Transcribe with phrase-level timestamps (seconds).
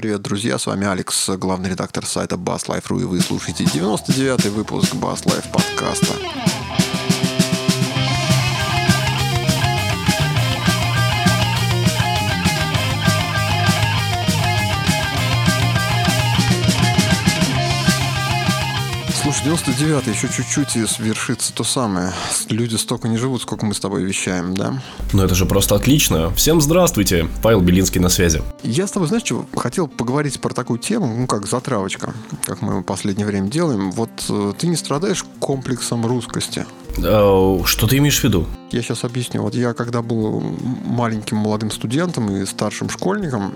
[0.00, 0.56] привет, друзья!
[0.56, 6.14] С вами Алекс, главный редактор сайта BassLife.ru, и вы слушаете 99-й выпуск Bass Life подкаста.
[19.42, 22.12] Слушай, 99-й, еще чуть-чуть и свершится то самое.
[22.50, 24.74] Люди столько не живут, сколько мы с тобой вещаем, да?
[25.14, 26.30] Ну это же просто отлично.
[26.34, 27.26] Всем здравствуйте.
[27.42, 28.42] Павел Белинский на связи.
[28.62, 32.12] Я с тобой, знаешь, что хотел поговорить про такую тему, ну как затравочка,
[32.44, 33.90] как мы в последнее время делаем.
[33.92, 36.66] Вот э, ты не страдаешь комплексом русскости?
[36.98, 38.46] А, что ты имеешь в виду?
[38.72, 39.40] Я сейчас объясню.
[39.42, 40.40] Вот я когда был
[40.84, 43.54] маленьким молодым студентом и старшим школьником,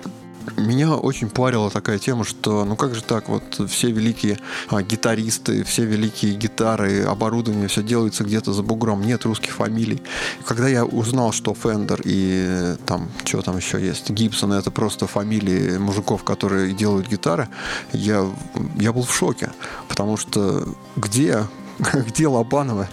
[0.56, 5.64] меня очень парила такая тема, что ну как же так, вот все великие а, гитаристы,
[5.64, 10.02] все великие гитары, оборудование, все делается где-то за бугром, нет русских фамилий.
[10.46, 15.78] Когда я узнал, что Fender и там, что там еще есть, Гибсон, это просто фамилии
[15.78, 17.48] мужиков, которые делают гитары,
[17.92, 18.26] я,
[18.76, 19.50] я был в шоке,
[19.88, 21.44] потому что где
[22.06, 22.88] где Лобанова,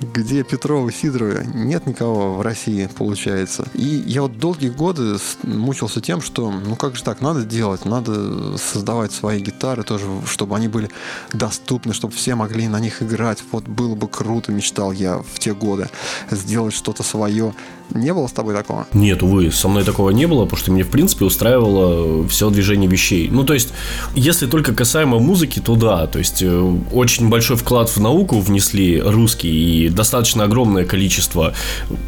[0.00, 3.66] где Петрова, Сидорова, нет никого в России, получается.
[3.74, 8.58] И я вот долгие годы мучился тем, что, ну как же так, надо делать, надо
[8.58, 10.90] создавать свои гитары тоже, чтобы они были
[11.32, 13.42] доступны, чтобы все могли на них играть.
[13.52, 15.88] Вот было бы круто, мечтал я в те годы
[16.30, 17.54] сделать что-то свое.
[17.94, 18.86] Не было с тобой такого?
[18.92, 22.88] Нет, увы, со мной такого не было, потому что мне, в принципе, устраивало все движение
[22.88, 23.28] вещей.
[23.30, 23.72] Ну, то есть,
[24.14, 29.00] если только касаемо музыки, то да, то есть, э, очень большой вклад в науку внесли
[29.00, 31.54] русские, и достаточно огромное количество,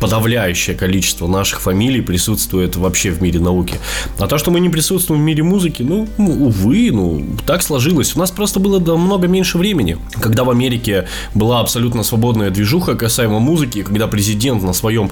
[0.01, 3.77] подавляющее количество наших фамилий присутствует вообще в мире науки.
[4.19, 8.17] А то, что мы не присутствуем в мире музыки, ну, увы, ну, так сложилось.
[8.17, 9.99] У нас просто было много меньше времени.
[10.21, 15.11] Когда в Америке была абсолютно свободная движуха касаемо музыки, когда президент на своем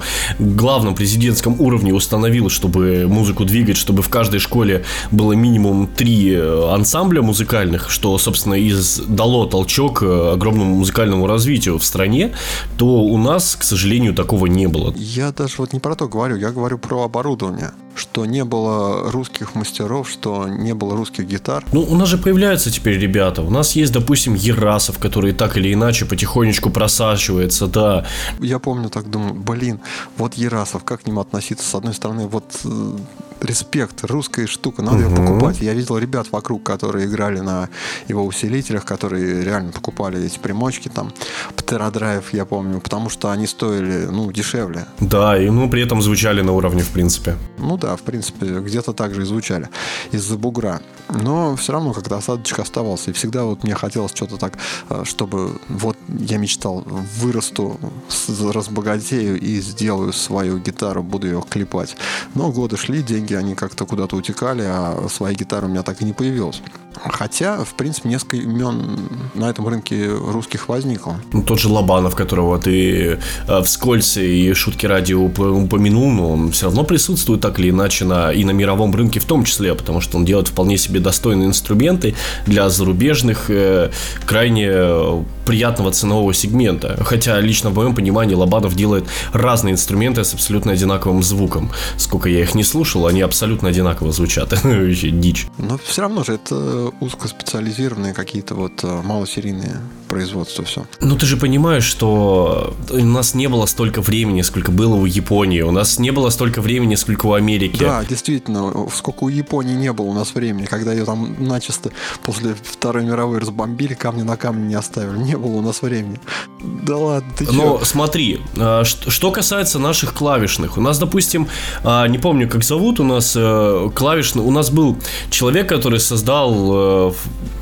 [0.57, 6.73] главном президентском уровне установил, чтобы музыку двигать, чтобы в каждой школе было минимум три э,
[6.73, 8.73] ансамбля музыкальных, что, собственно, и
[9.07, 12.33] дало толчок э, огромному музыкальному развитию в стране,
[12.77, 14.93] то у нас, к сожалению, такого не было.
[14.97, 19.55] Я даже вот не про то говорю, я говорю про оборудование что не было русских
[19.55, 21.65] мастеров, что не было русских гитар.
[21.71, 23.41] Ну, у нас же появляются теперь ребята.
[23.41, 28.05] У нас есть, допустим, Ерасов, который так или иначе потихонечку просачивается, да.
[28.39, 29.79] Я помню, так думаю, блин,
[30.17, 31.67] вот Ерасов, как к нему относиться?
[31.67, 32.97] С одной стороны, вот э,
[33.41, 35.09] респект, русская штука, надо угу.
[35.09, 35.61] ее покупать.
[35.61, 37.69] Я видел ребят вокруг, которые играли на
[38.07, 41.11] его усилителях, которые реально покупали эти примочки, там,
[41.55, 44.85] Птеродрайв, я помню, потому что они стоили, ну, дешевле.
[44.99, 47.35] Да, и, ну, при этом звучали на уровне, в принципе.
[47.57, 49.69] Ну да, в принципе, где-то так же и звучали
[50.11, 50.81] из-за бугра.
[51.09, 53.11] Но все равно как-то осадочек оставался.
[53.11, 54.57] И всегда вот мне хотелось что-то так,
[54.89, 56.85] э, чтобы вот я мечтал,
[57.19, 57.79] вырасту,
[58.27, 61.95] разбогатею и сделаю свою гитару, буду ее клепать.
[62.35, 66.01] Но годы шли, деньги деньги, они как-то куда-то утекали, а своей гитары у меня так
[66.01, 66.61] и не появилось.
[66.95, 68.99] Хотя, в принципе, несколько имен
[69.35, 71.19] на этом рынке русских возникло.
[71.31, 76.65] Ну, тот же Лобанов, которого ты э, вскользь и шутки ради упомянул, но он все
[76.65, 80.17] равно присутствует так или иначе на, и на мировом рынке в том числе, потому что
[80.17, 82.15] он делает вполне себе достойные инструменты
[82.45, 83.91] для зарубежных, э,
[84.25, 86.97] крайне приятного ценового сегмента.
[87.03, 91.71] Хотя лично в моем понимании Лобанов делает разные инструменты с абсолютно одинаковым звуком.
[91.97, 94.51] Сколько я их не слушал, они абсолютно одинаково звучат.
[94.63, 95.47] Вообще дичь.
[95.57, 99.77] Но все равно же это узкоспециализированные какие-то вот э, малосерийные
[100.07, 100.85] производства все.
[101.01, 105.61] Ну ты же понимаешь, что у нас не было столько времени, сколько было у Японии.
[105.61, 107.79] У нас не было столько времени, сколько у Америки.
[107.79, 111.91] Да, действительно, сколько у Японии не было у нас времени, когда ее там начисто
[112.23, 115.17] после Второй мировой разбомбили, камни на камни не оставили.
[115.17, 116.19] Не было у нас времени.
[116.61, 120.77] Да ладно, ты Но смотри, а, что касается наших клавишных.
[120.77, 121.47] У нас, допустим,
[121.83, 124.43] а, не помню, как зовут у нас э, клавишный.
[124.43, 124.97] У нас был
[125.29, 127.13] человек, который создал э,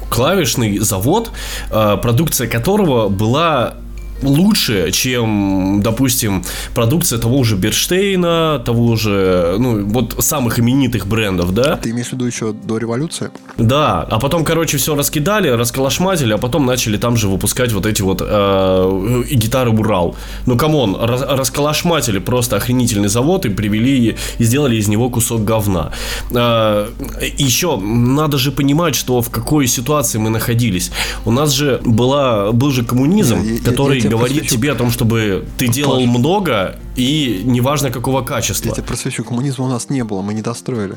[0.09, 1.31] клавишный завод,
[1.71, 3.75] э, продукция которого была
[4.25, 6.43] лучше, чем, допустим,
[6.73, 11.77] продукция того же Берштейна, того же, ну, вот самых именитых брендов, да?
[11.77, 13.31] Ты имеешь в виду еще до революции?
[13.57, 18.01] Да, а потом, короче, все раскидали, расколошматили, а потом начали там же выпускать вот эти
[18.01, 20.15] вот э, гитары Урал.
[20.45, 25.43] Ну, come on, рас, расколошматили просто охренительный завод и привели и сделали из него кусок
[25.43, 25.91] говна.
[26.31, 26.87] Э,
[27.37, 30.91] еще надо же понимать, что в какой ситуации мы находились.
[31.25, 34.55] У нас же была, был же коммунизм, я, который я, я говорит просвечу.
[34.55, 36.07] тебе о том, чтобы ты делал Паш.
[36.07, 38.69] много и неважно какого качества.
[38.69, 40.95] Я тебе просвечу, коммунизма у нас не было, мы не достроили.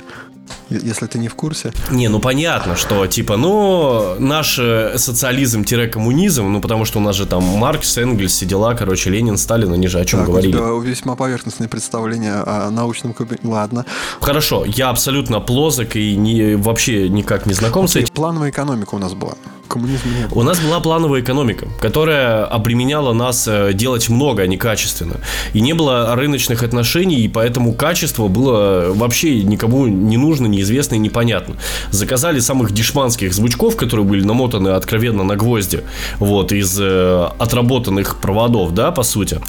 [0.71, 1.73] если ты не в курсе.
[1.91, 7.27] Не, ну понятно, что типа, ну, наш э, социализм-коммунизм, ну потому что у нас же
[7.27, 10.57] там Маркс, Энгельс, все дела, короче, Ленин, Сталин, они же о чем так, говорили.
[10.57, 13.47] У тебя весьма поверхностные представления о научном кабинете.
[13.47, 13.85] Ладно.
[14.21, 18.15] Хорошо, я абсолютно плозок и не, вообще никак не знаком Окей, с этим.
[18.15, 19.35] Плановая экономика у нас была
[19.69, 20.27] коммунизма не.
[20.33, 25.17] У нас была плановая экономика, которая обременяла нас э, делать много, а не качественно.
[25.53, 30.99] И не было рыночных отношений, и поэтому качество было вообще никому не нужно, неизвестно и
[30.99, 31.57] непонятно.
[31.91, 35.83] Заказали самых дешманских звучков, которые были намотаны откровенно на гвозди,
[36.19, 39.41] вот, из э, отработанных проводов, да, по сути.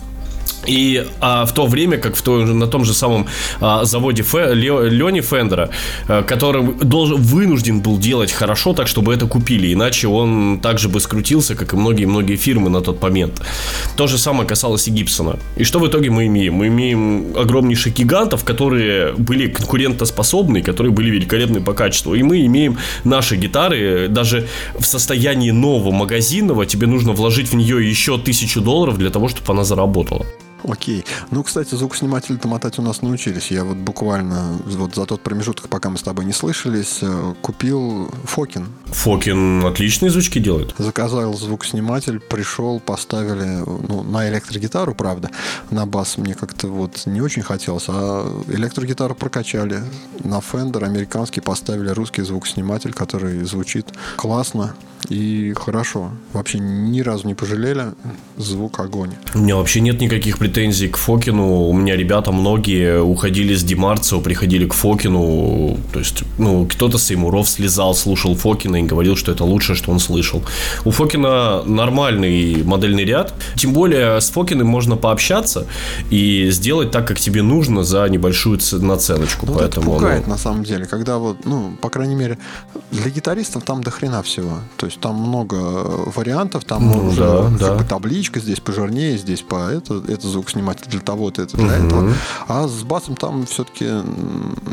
[0.68, 3.28] И а, в то время, как в то, на том же самом
[3.62, 5.70] а, заводе Фе, Лени Фендера,
[6.08, 11.00] а, который должен, вынужден был делать хорошо, так чтобы это купили, иначе он также бы
[11.00, 13.42] скрутился, как и многие-многие фирмы на тот момент.
[13.96, 15.40] То же самое касалось и Гибсона.
[15.56, 16.56] И что в итоге мы имеем?
[16.56, 22.16] Мы имеем огромнейших гигантов, которые были конкурентоспособны, которые были великолепны по качеству.
[22.16, 24.48] И мы имеем наши гитары, даже
[24.78, 29.54] в состоянии нового магазинного, тебе нужно вложить в нее еще тысячу долларов для того, чтобы
[29.54, 30.26] она заработала.
[30.64, 31.06] Окей.
[31.32, 33.52] Ну, кстати, звукосниматели-то мотать у нас научились.
[33.52, 38.12] Я вот буквально вот за тот промежуток, пока мы с тобой не слышались, э, купил
[38.26, 38.68] Фокин.
[38.86, 40.74] Фокин отличные звучки делает.
[40.78, 45.30] Заказал звукосниматель, пришел, поставили ну, на электрогитару, правда.
[45.70, 49.84] На бас мне как-то вот не очень хотелось, а электрогитару прокачали.
[50.24, 54.76] На Fender американский поставили русский звукосниматель, который звучит классно
[55.08, 56.12] и хорошо.
[56.34, 57.94] Вообще ни разу не пожалели.
[58.38, 59.12] Звук огонь.
[59.34, 61.68] У меня вообще нет никаких претензий к Фокину.
[61.68, 65.78] У меня ребята многие уходили с Демарцио, приходили к Фокину.
[65.94, 69.92] То есть, ну, кто-то с Сеймуров слезал, слушал Фокина и говорил, что это лучшее, что
[69.92, 70.44] он слышал.
[70.86, 73.34] У Фокина нормальный модельный ряд.
[73.56, 75.68] Тем более с Фокиным можно пообщаться
[76.10, 79.46] и сделать так, как тебе нужно за небольшую наценочку.
[79.46, 80.34] Ну, Поэтому, это пугает ну...
[80.34, 82.38] на самом деле, когда вот, ну, по крайней мере,
[82.92, 84.60] для гитаристов там до хрена всего.
[84.78, 87.76] То есть там много вариантов, там ну, уже да, да.
[87.76, 91.86] Бы, табличка здесь пожирнее, здесь по это, это звук снимать для того-то, это для угу.
[91.86, 92.14] этого.
[92.48, 93.86] А с басом там все-таки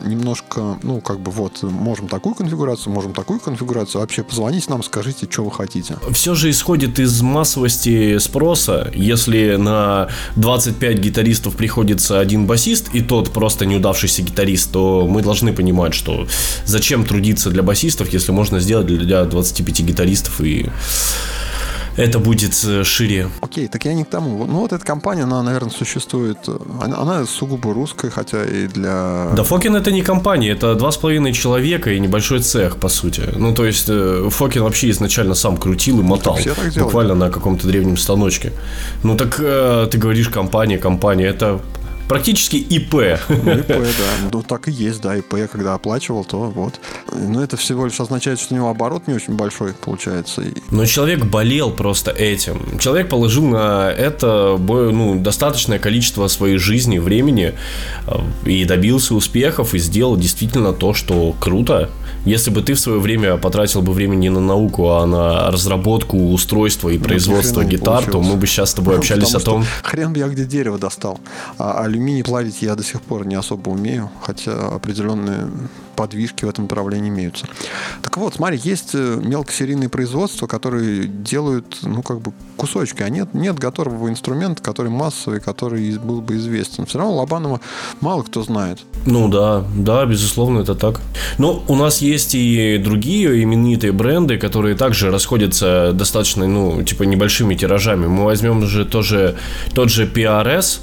[0.05, 4.01] немножко, ну, как бы вот, можем такую конфигурацию, можем такую конфигурацию.
[4.01, 5.97] Вообще позвоните нам, скажите, что вы хотите.
[6.11, 8.91] Все же исходит из массовости спроса.
[8.95, 15.53] Если на 25 гитаристов приходится один басист, и тот просто неудавшийся гитарист, то мы должны
[15.53, 16.27] понимать, что
[16.65, 20.06] зачем трудиться для басистов, если можно сделать для 25 гитаристов
[20.41, 20.67] и
[21.97, 23.29] это будет э, шире.
[23.41, 24.47] Окей, так я не к тому.
[24.47, 26.37] Ну вот эта компания, она, наверное, существует.
[26.83, 29.29] Она, она сугубо русская, хотя и для...
[29.35, 33.23] Да Фокин это не компания, это два с половиной человека и небольшой цех, по сути.
[33.37, 36.37] Ну, то есть, э, Фокин вообще изначально сам крутил и ну, мотал.
[36.37, 38.53] Все так буквально на каком-то древнем станочке.
[39.03, 41.27] Ну, так э, ты говоришь компания, компания.
[41.27, 41.61] Это
[42.09, 43.19] практически ИП.
[43.29, 44.29] Ну, ИП, да.
[44.33, 46.81] Ну, так и есть, да, ИП, когда оплачивал, то вот.
[47.13, 50.43] Но это всего лишь означает, что у него оборот не очень большой получается.
[50.71, 52.79] Но человек болел просто этим.
[52.79, 57.55] Человек положил на это ну, достаточное количество своей жизни, времени
[58.07, 61.91] э, и добился успехов и сделал действительно то, что круто.
[62.25, 66.33] Если бы ты в свое время потратил бы время не на науку, а на разработку
[66.33, 69.65] устройства и ну, производство гитар, то мы бы сейчас с тобой общались о том...
[69.83, 71.21] Хрен бы я где дерево достал.
[71.59, 75.49] А алюминий плавить я до сих пор не особо умею, хотя определенные
[75.97, 77.47] подвижки в этом направлении имеются.
[78.03, 83.35] Так вот, смотри, есть э, мелкосерийные производства, которые делают, ну, как бы кусочки, а нет,
[83.35, 86.87] нет готового инструмента, который массовый, который был бы известен.
[86.87, 87.61] Все равно Лобанова
[88.01, 88.79] мало кто знает.
[89.07, 91.01] Ну да, да, безусловно, это так.
[91.39, 97.55] Но у нас есть и другие именитые бренды, которые также расходятся достаточно, ну, типа небольшими
[97.55, 98.07] тиражами.
[98.07, 99.37] Мы возьмем же тоже
[99.75, 100.81] тот же PRS,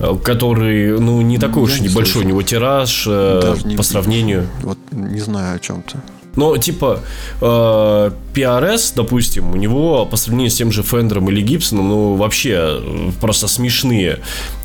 [0.00, 2.20] э, который, ну, не такой Я уж не небольшой, слышал.
[2.22, 4.46] у него тираж э, Даже по не сравнению.
[4.62, 5.98] Вот не знаю о чем то
[6.36, 7.00] Но, типа,
[7.40, 12.80] э, PRS, допустим, у него по сравнению с тем же Фендером или Гибсоном, ну, вообще
[13.20, 14.18] просто смешные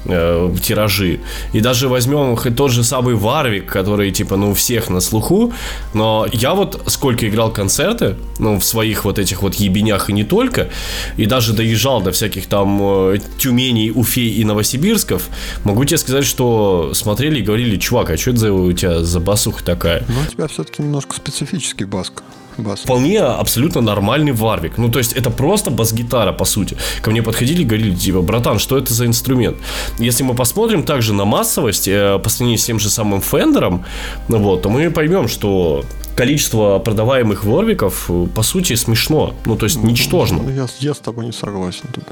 [0.05, 1.19] э, тиражи.
[1.53, 5.53] И даже возьмем тот же самый Варвик, который, типа, ну, всех на слуху,
[5.93, 10.23] но я вот сколько играл концерты, ну, в своих вот этих вот ебенях и не
[10.23, 10.69] только,
[11.17, 15.29] и даже доезжал до всяких там э, Тюменей, Уфей и Новосибирсков,
[15.63, 19.19] могу тебе сказать, что смотрели и говорили, чувак, а что это за, у тебя за
[19.19, 20.03] басуха такая?
[20.07, 22.23] Ну, у тебя все-таки немножко специфический баск
[22.61, 22.81] бас.
[22.81, 24.77] Вполне абсолютно нормальный варвик.
[24.77, 26.77] Ну, то есть, это просто бас-гитара, по сути.
[27.01, 29.57] Ко мне подходили и говорили, типа, братан, что это за инструмент?
[29.99, 33.85] Если мы посмотрим также на массовость, э, по сравнению с тем же самым Фендером,
[34.27, 35.83] ну, вот, то мы поймем, что
[36.15, 39.33] количество продаваемых ворвиков, э, по сути, смешно.
[39.45, 40.41] Ну, то есть, ну, ничтожно.
[40.43, 42.03] Ну, я, я с тобой не согласен тут.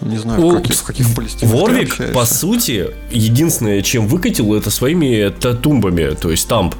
[0.00, 1.06] Не знаю, в каких, в каких
[1.42, 6.74] Ворвик, по сути, единственное, чем выкатил, это своими татумбами, то есть тамп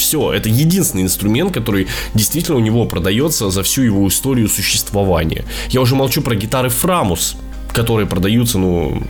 [0.00, 0.32] все.
[0.32, 5.44] Это единственный инструмент, который действительно у него продается за всю его историю существования.
[5.68, 7.36] Я уже молчу про гитары Фрамус,
[7.72, 9.02] которые продаются, ну,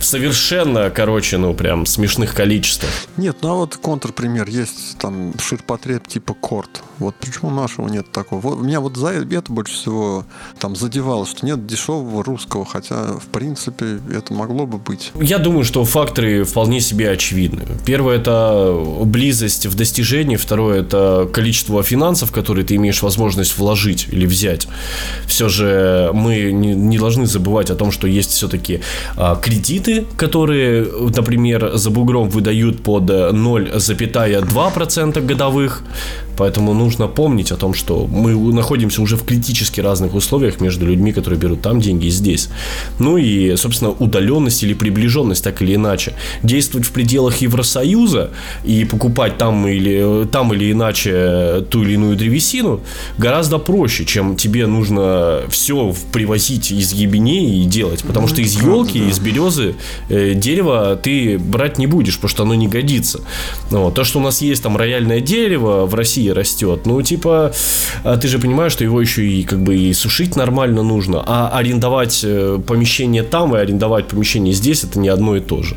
[0.00, 2.90] совершенно, короче, ну, прям смешных количествах.
[3.16, 6.82] Нет, ну а вот контрпример есть, там, ширпотреб типа Корт.
[6.98, 8.40] Вот почему нашего нет такого?
[8.40, 10.24] Вот, меня вот за это больше всего
[10.58, 15.10] там задевало, что нет дешевого русского, хотя, в принципе, это могло бы быть.
[15.14, 17.62] Я думаю, что факторы вполне себе очевидны.
[17.84, 24.26] Первое– это близость в достижении, второе– это количество финансов, которые ты имеешь возможность вложить или
[24.26, 24.68] взять.
[25.26, 28.80] Все же мы не, не должны забывать о том, что есть все-таки
[29.16, 30.86] а, кредиты, которые,
[31.16, 35.82] например, за бугром выдают под 0,2% годовых,
[36.36, 41.12] Поэтому нужно помнить о том, что мы находимся уже в критически разных условиях между людьми,
[41.12, 42.48] которые берут там деньги и здесь.
[42.98, 46.14] Ну и, собственно, удаленность или приближенность, так или иначе.
[46.42, 48.30] Действовать в пределах Евросоюза
[48.64, 52.80] и покупать там или, там или иначе ту или иную древесину
[53.18, 58.02] гораздо проще, чем тебе нужно все привозить из ебеней и делать.
[58.02, 59.74] Потому что из елки, из березы
[60.08, 63.20] э, дерево ты брать не будешь, потому что оно не годится.
[63.70, 63.94] Вот.
[63.94, 66.86] То, что у нас есть там рояльное дерево в России, России растет.
[66.86, 67.52] Ну, типа,
[68.04, 71.48] а ты же понимаешь, что его еще и как бы и сушить нормально нужно, а
[71.48, 75.76] арендовать э, помещение там и арендовать помещение здесь это не одно и то же.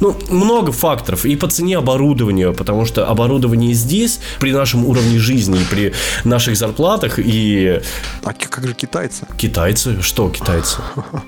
[0.00, 1.24] Ну, много факторов.
[1.24, 5.92] И по цене оборудования, потому что оборудование здесь при нашем уровне жизни, при
[6.24, 7.80] наших зарплатах и...
[8.22, 9.26] А как же китайцы?
[9.36, 10.00] Китайцы?
[10.02, 10.78] Что китайцы?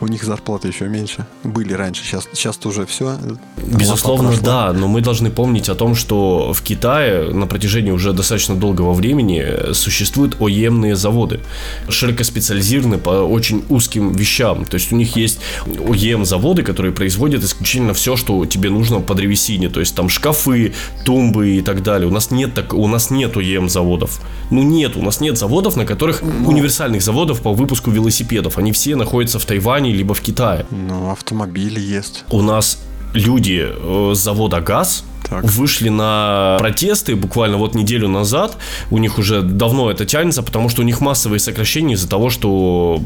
[0.00, 1.26] у них зарплаты еще меньше.
[1.44, 3.16] Были раньше, сейчас, сейчас уже все.
[3.56, 8.56] Безусловно, да, но мы должны помнить о том, что в Китае на протяжении уже достаточно
[8.56, 11.40] долгого времени существуют ОЕМные заводы,
[11.88, 14.64] широко специализированные по очень узким вещам.
[14.64, 19.68] То есть у них есть ОЕМ-заводы, которые производят исключительно все, что тебе нужно по древесине.
[19.68, 22.08] То есть там шкафы, тумбы и так далее.
[22.08, 24.20] У нас нет, так, у нас нет ОЕМ-заводов.
[24.50, 28.58] Ну нет, у нас нет заводов, на которых ну, универсальных заводов по выпуску велосипедов.
[28.58, 30.66] Они все находятся в Тайване либо в Китае.
[30.70, 32.24] Ну, автомобили есть.
[32.30, 32.78] У нас
[33.14, 35.44] люди э, с завода ГАЗ так.
[35.44, 38.56] вышли на протесты буквально вот неделю назад.
[38.90, 43.00] У них уже давно это тянется, потому что у них массовые сокращения из-за того, что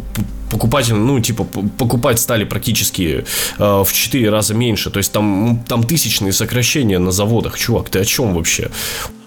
[0.51, 1.45] покупатели, ну, типа,
[1.79, 3.25] покупать стали практически
[3.59, 4.91] э, в 4 раза меньше.
[4.91, 7.59] То есть там, там тысячные сокращения на заводах.
[7.59, 8.71] Чувак, ты о чем вообще?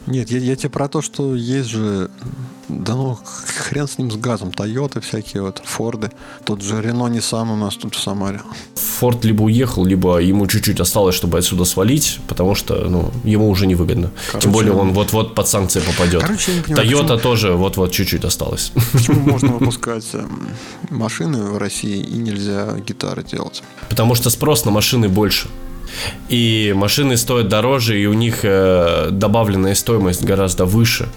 [0.08, 2.10] Нет, я, я тебе про то, что есть же
[2.70, 3.18] да ну,
[3.58, 4.52] хрен с ним с газом.
[4.52, 6.12] Тойоты всякие вот, Форды.
[6.46, 8.42] Тот же Рено не сам у нас тут в Самаре.
[8.76, 13.66] Форд либо уехал, либо ему чуть-чуть осталось, чтобы отсюда свалить, потому что, ну, ему уже
[13.66, 14.12] невыгодно.
[14.28, 16.22] Короче, Тем более он вот-вот под санкции попадет.
[16.22, 17.20] Короче, я не понимаю, Тойота почему...
[17.20, 18.72] тоже вот-вот чуть-чуть осталось.
[18.92, 20.48] Почему можно выпускать эм,
[20.90, 23.64] машины в России и нельзя гитары делать?
[23.90, 25.50] Потому что спрос на машины больше.
[26.30, 31.08] И машины стоят дороже, и у них э, добавленная стоимость гораздо выше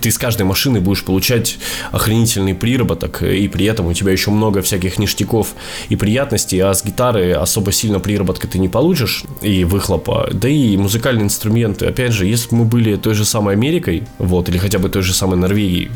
[0.00, 1.58] ты с каждой машины будешь получать
[1.90, 5.54] охренительный приработок, и при этом у тебя еще много всяких ништяков
[5.88, 10.76] и приятностей, а с гитары особо сильно приработка ты не получишь, и выхлопа, да и
[10.76, 11.86] музыкальные инструменты.
[11.86, 15.02] Опять же, если бы мы были той же самой Америкой, вот, или хотя бы той
[15.02, 15.90] же самой Норвегией,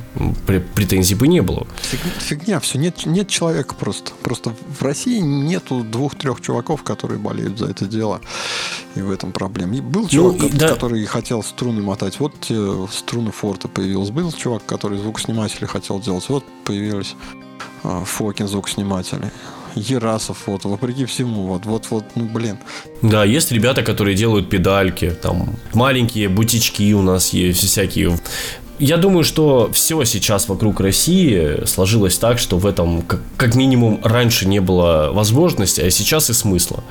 [0.74, 1.66] претензий бы не было.
[2.18, 4.12] Фигня, все, нет, нет человека просто.
[4.22, 8.20] Просто в России нету двух-трех чуваков, которые болеют за это дело.
[8.94, 9.76] И в этом проблема.
[9.76, 10.68] И был ну, чувак, ну, да.
[10.68, 12.18] который хотел струны мотать.
[12.18, 12.56] Вот те
[12.90, 14.10] струны Форта появились.
[14.10, 16.28] Был чувак, который звукосниматели хотел делать.
[16.28, 17.14] Вот появились
[17.82, 19.30] а, Фокин звукосниматели.
[19.74, 22.58] Ерасов, вот, вопреки всему, вот, вот, вот, ну, блин.
[23.02, 28.18] Да, есть ребята, которые делают педальки, там, маленькие бутички у нас есть, всякие
[28.78, 34.00] я думаю, что все сейчас вокруг России сложилось так, что в этом как, как минимум
[34.02, 36.82] раньше не было возможности, а сейчас и смысла.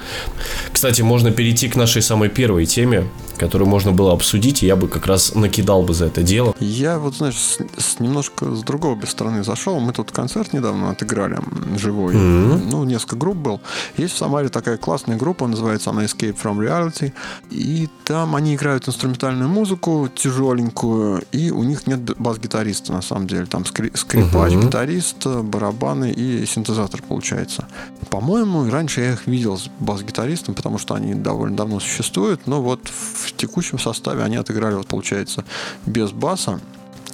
[0.71, 4.87] Кстати, можно перейти к нашей самой первой теме, которую можно было обсудить, и я бы
[4.87, 6.55] как раз накидал бы за это дело.
[6.59, 9.79] Я вот, знаешь, с, с немножко с другой стороны зашел.
[9.79, 11.39] Мы тут концерт недавно отыграли,
[11.77, 12.15] живой.
[12.15, 12.67] Mm-hmm.
[12.71, 13.61] Ну, несколько групп был.
[13.97, 17.13] Есть в Самаре такая классная группа, называется она Escape from Reality.
[17.49, 23.45] И там они играют инструментальную музыку, тяжеленькую, и у них нет бас-гитариста, на самом деле.
[23.45, 24.65] Там скри- скрипач, mm-hmm.
[24.65, 27.67] гитарист, барабаны и синтезатор получается.
[28.09, 32.87] По-моему, раньше я их видел с бас-гитаристом, потому что они довольно давно существуют, но вот
[32.87, 35.43] в текущем составе они отыграли, вот получается,
[35.85, 36.59] без баса.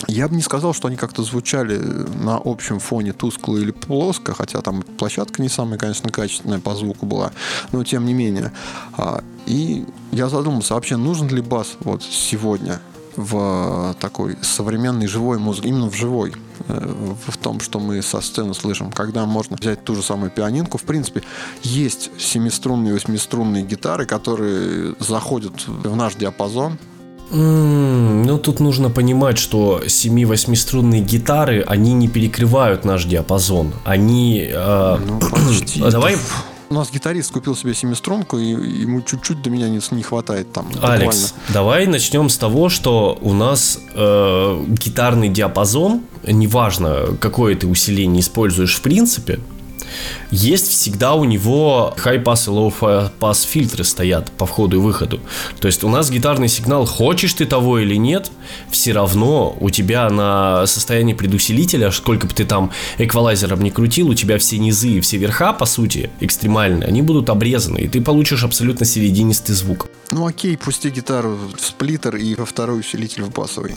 [0.08, 4.62] Я бы не сказал, что они как-то звучали на общем фоне тускло или плоско, хотя
[4.62, 7.32] там площадка не самая, конечно, качественная по звуку была,
[7.72, 8.52] но тем не менее.
[8.98, 12.80] А, и я задумался, вообще нужен ли бас вот сегодня
[13.16, 16.34] в такой современной живой музыке, именно в живой,
[16.68, 20.78] э, в том, что мы со сцены слышим, когда можно взять ту же самую пианинку.
[20.78, 21.24] В принципе,
[21.64, 26.78] есть семиструнные, восьмиструнные гитары, которые заходят в наш диапазон,
[27.34, 33.72] Ну, тут нужно понимать, что 7-8-струнные гитары, они не перекрывают наш диапазон.
[33.86, 34.50] Они...
[34.52, 35.80] Э, ну, почти.
[35.92, 36.18] Давай...
[36.72, 40.68] У нас гитарист купил себе семиструнку, и ему чуть-чуть до меня не, не хватает там.
[40.82, 41.54] Алекс, буквально.
[41.54, 48.76] давай начнем с того, что у нас э, гитарный диапазон, неважно, какое ты усиление используешь
[48.76, 49.42] в принципе,
[50.32, 55.20] есть всегда у него high-pass и low-pass фильтры стоят по входу и выходу.
[55.60, 58.32] То есть у нас гитарный сигнал, хочешь ты того или нет,
[58.70, 64.14] все равно у тебя на состоянии предусилителя, сколько бы ты там эквалайзером не крутил, у
[64.14, 68.44] тебя все низы и все верха, по сути, экстремальные, они будут обрезаны, и ты получишь
[68.44, 69.88] абсолютно серединистый звук.
[70.12, 73.76] Ну окей, пусти гитару в сплиттер и во второй усилитель в басовый.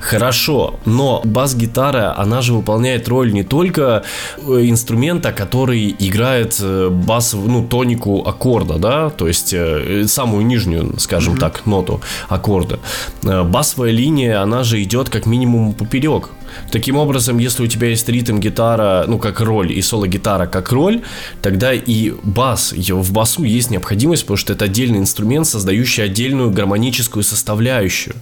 [0.00, 4.04] Хорошо, но бас-гитара, она же выполняет роль не только
[4.38, 10.98] э, инструмента, который играет э, басовую, ну, тонику аккорда, да, то есть э, самую нижнюю,
[10.98, 11.40] скажем mm-hmm.
[11.40, 12.78] так, ноту аккорда.
[13.22, 16.30] Басовая линия, она же идет как минимум поперек.
[16.70, 21.02] Таким образом, если у тебя есть ритм-гитара, ну, как роль, и соло-гитара как роль,
[21.42, 27.22] тогда и бас, в басу есть необходимость, потому что это отдельный инструмент, создающий отдельную гармоническую
[27.22, 28.14] составляющую.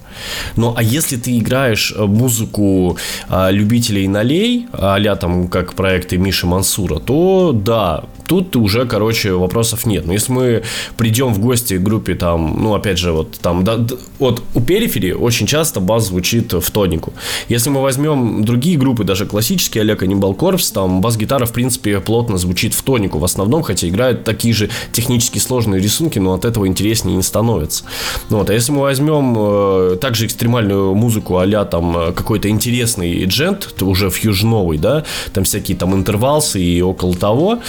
[0.57, 6.47] Ну, а если ты играешь э, музыку а, любителей налей, а там, как проекты Миши
[6.47, 10.07] Мансура, то да, тут уже, короче, вопросов нет.
[10.07, 10.63] Но если мы
[10.97, 13.79] придем в гости к группе, там, ну, опять же, вот там, да,
[14.19, 17.13] вот у периферии очень часто бас звучит в тонику.
[17.49, 22.39] Если мы возьмем другие группы, даже классические, Олег Анибал Корпс, там бас-гитара, в принципе, плотно
[22.39, 26.67] звучит в тонику в основном, хотя играют такие же технически сложные рисунки, но от этого
[26.67, 27.85] интереснее не становится.
[28.29, 33.75] Вот, а если мы возьмем э, также экстремальную музыку а там э, какой-то интересный джент,
[33.83, 37.61] уже фьюжновый, да, там всякие там интервалсы и около того,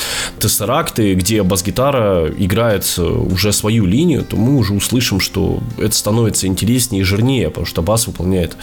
[0.47, 6.47] тессеракты, где бас-гитара играет э, уже свою линию, то мы уже услышим, что это становится
[6.47, 8.55] интереснее и жирнее, потому что бас выполняет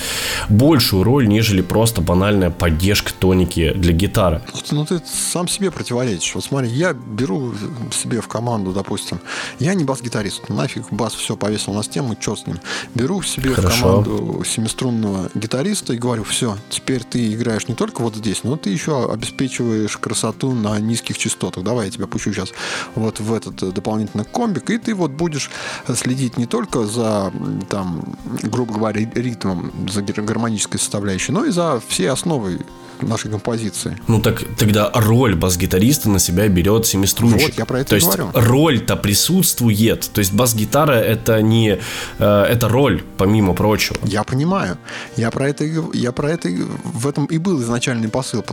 [0.49, 4.43] большую роль, нежели просто банальная поддержка тоники для гитары.
[4.71, 6.35] Ну ты сам себе противоречишь.
[6.35, 7.53] Вот смотри, я беру
[7.93, 9.21] себе в команду, допустим,
[9.59, 12.59] я не бас-гитарист, нафиг бас все повесил на стену, что с ним.
[12.95, 13.77] Беру себе Хорошо.
[13.77, 18.57] в команду семиструнного гитариста и говорю, все, теперь ты играешь не только вот здесь, но
[18.57, 21.63] ты еще обеспечиваешь красоту на низких частотах.
[21.63, 21.74] Да?
[21.75, 22.53] Давай я тебя пущу сейчас
[22.95, 25.51] вот в этот э, дополнительный комбик, и ты вот будешь
[25.93, 27.33] следить не только за,
[27.69, 32.61] там, грубо говоря, ритмом, за гармонической составляющей, но и за всей основой
[33.03, 33.99] нашей композиции.
[34.09, 37.49] Ну так тогда роль бас-гитариста на себя берет семиструнщик.
[37.49, 38.31] Вот, я про это То есть говорю.
[38.35, 40.11] роль-то присутствует.
[40.13, 41.79] То есть бас-гитара это не...
[42.19, 43.97] Э, это роль, помимо прочего.
[44.05, 44.79] Я понимаю.
[45.17, 46.49] Я про это, я про это
[46.85, 48.45] в этом и был изначальный посыл.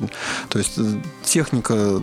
[0.49, 2.01] То есть э, техника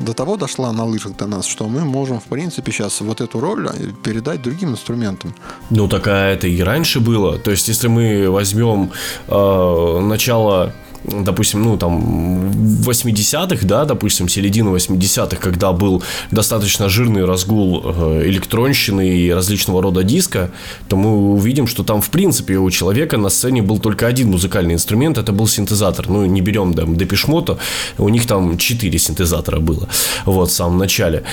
[0.00, 3.40] до того дошла на лыжах до нас, что мы можем, в принципе, сейчас вот эту
[3.40, 5.34] роль э, передать другим инструментам.
[5.70, 7.38] Ну, такая это и раньше было.
[7.38, 8.90] То есть, если мы возьмем
[9.28, 10.72] э, начало
[11.04, 18.22] допустим, ну, там, в 80-х, да, допустим, середину 80-х, когда был достаточно жирный разгул э,
[18.26, 20.50] электронщины и различного рода диска,
[20.88, 24.74] то мы увидим, что там, в принципе, у человека на сцене был только один музыкальный
[24.74, 26.08] инструмент, это был синтезатор.
[26.08, 27.58] Ну, не берем, да, Депешмота,
[27.98, 29.88] у них там четыре синтезатора было,
[30.24, 31.24] вот, в самом начале.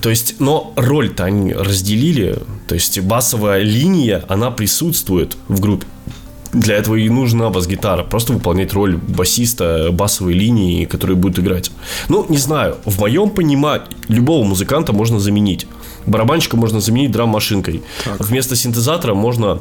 [0.00, 5.86] То есть, но роль-то они разделили, то есть басовая линия, она присутствует в группе.
[6.52, 8.04] Для этого и нужна бас-гитара.
[8.04, 11.70] Просто выполнять роль басиста басовой линии, который будет играть.
[12.08, 12.76] Ну, не знаю.
[12.84, 15.66] В моем понимании любого музыканта можно заменить.
[16.06, 17.82] Барабанщика можно заменить драм-машинкой.
[18.04, 18.20] Так.
[18.20, 19.60] Вместо синтезатора можно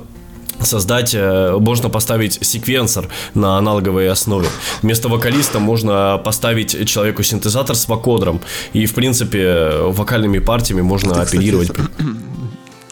[0.61, 4.47] создать, э, можно поставить секвенсор на аналоговой основе.
[4.81, 8.41] Вместо вокалиста можно поставить человеку синтезатор с вокодером.
[8.73, 11.69] И, в принципе, вокальными партиями можно Ты, оперировать.
[11.69, 11.89] Кстати,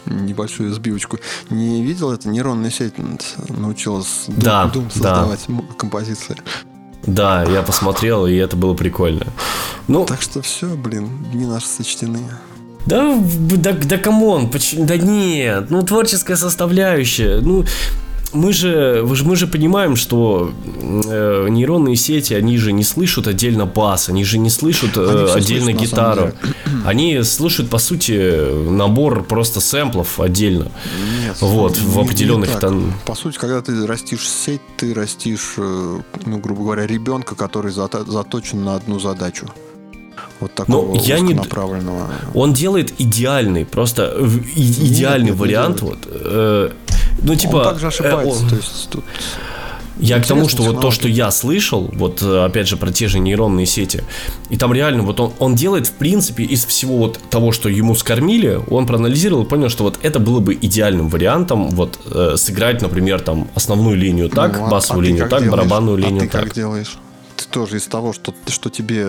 [0.06, 1.18] небольшую сбивочку.
[1.50, 2.28] Не видел это?
[2.28, 2.94] Нейронная сеть
[3.48, 5.54] научилась да, Doom создавать да.
[5.76, 6.36] композиции.
[7.06, 9.26] Да, я посмотрел, и это было прикольно.
[9.86, 12.20] Ну, так что все, блин, дни наши сочтены.
[12.86, 17.64] Да, да, да, come on, да нет, ну творческая составляющая, ну
[18.36, 24.08] мы же, мы же понимаем, что э, нейронные сети, они же не слышат отдельно бас,
[24.08, 26.32] они же не слышат э, отдельно слышат, гитару.
[26.84, 30.70] Они слушают, по сути, набор просто сэмплов отдельно.
[31.24, 32.92] Нет, вот, в определенных тон...
[33.06, 38.64] По сути, когда ты растишь сеть, ты растишь, э, ну, грубо говоря, ребенка, который заточен
[38.64, 39.46] на одну задачу.
[40.40, 41.34] Вот такого ну, я не...
[41.34, 42.08] направленного.
[42.34, 44.16] Он делает идеальный, просто
[44.54, 45.80] идеальный нет, вариант.
[45.80, 46.70] Вот, э,
[47.22, 47.56] ну, типа.
[47.56, 48.40] Он также ошибается.
[48.40, 48.48] Э, он...
[48.48, 49.04] То есть тут
[49.98, 53.08] Я к тому, что вот то, что я слышал, вот э, опять же про те
[53.08, 54.02] же нейронные сети,
[54.50, 57.94] и там реально вот он, он делает в принципе из всего вот того, что ему
[57.94, 62.82] скормили, он проанализировал и понял, что вот это было бы идеальным вариантом вот э, сыграть,
[62.82, 65.50] например, там основную линию так, ну, а басовую а линию так, делаешь?
[65.50, 66.44] барабанную линию а ты так.
[66.44, 66.98] как делаешь?
[67.36, 69.06] Ты тоже из того, что, что тебе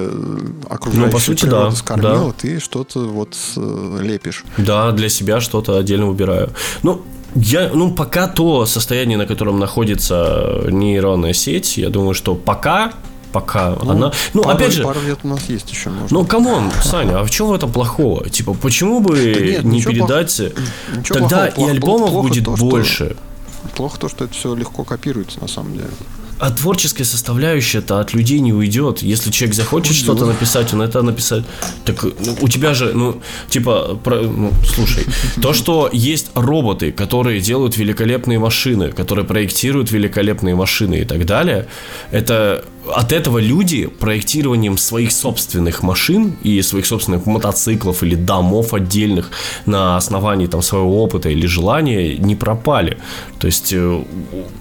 [0.69, 2.33] окружающая ну, по сути, да, скормила, да.
[2.37, 4.43] ты что-то вот лепишь.
[4.57, 6.51] Да, для себя что-то отдельно выбираю.
[6.83, 7.01] Ну,
[7.35, 12.93] я, ну, пока то состояние, на котором находится нейронная сеть, я думаю, что пока
[13.31, 14.11] пока ну, она...
[14.33, 14.83] Ну, пару, опять же...
[14.83, 16.17] Пару лет у нас есть еще, можно.
[16.17, 18.29] Ну, come on, Саня, а в чем в этом плохого?
[18.29, 20.37] Типа, почему бы да нет, не передать...
[20.37, 21.03] Плох...
[21.07, 23.05] Тогда плохого, и альбомов плохо будет то, больше.
[23.05, 23.75] Что...
[23.75, 25.89] Плохо то, что это все легко копируется, на самом деле.
[26.39, 29.01] А творческая составляющая-то от людей не уйдет.
[29.01, 30.03] Если человек захочет Уйдет.
[30.03, 31.43] что-то написать, он это написать.
[31.85, 35.05] Так ну, у тебя же, ну, типа, про, ну, слушай,
[35.41, 41.67] то, что есть роботы, которые делают великолепные машины, которые проектируют великолепные машины и так далее,
[42.11, 42.63] это
[42.95, 49.31] от этого люди проектированием своих собственных машин и своих собственных мотоциклов или домов отдельных
[49.65, 52.97] на основании там своего опыта или желания не пропали.
[53.39, 54.03] То есть э,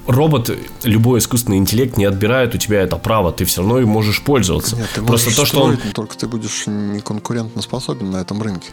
[0.07, 0.51] робот,
[0.85, 4.77] любой искусственный интеллект не отбирает у тебя это право, ты все равно им можешь пользоваться.
[4.77, 5.79] Нет, ты Просто то, что он...
[5.95, 8.71] только ты будешь не конкурентно способен на этом рынке.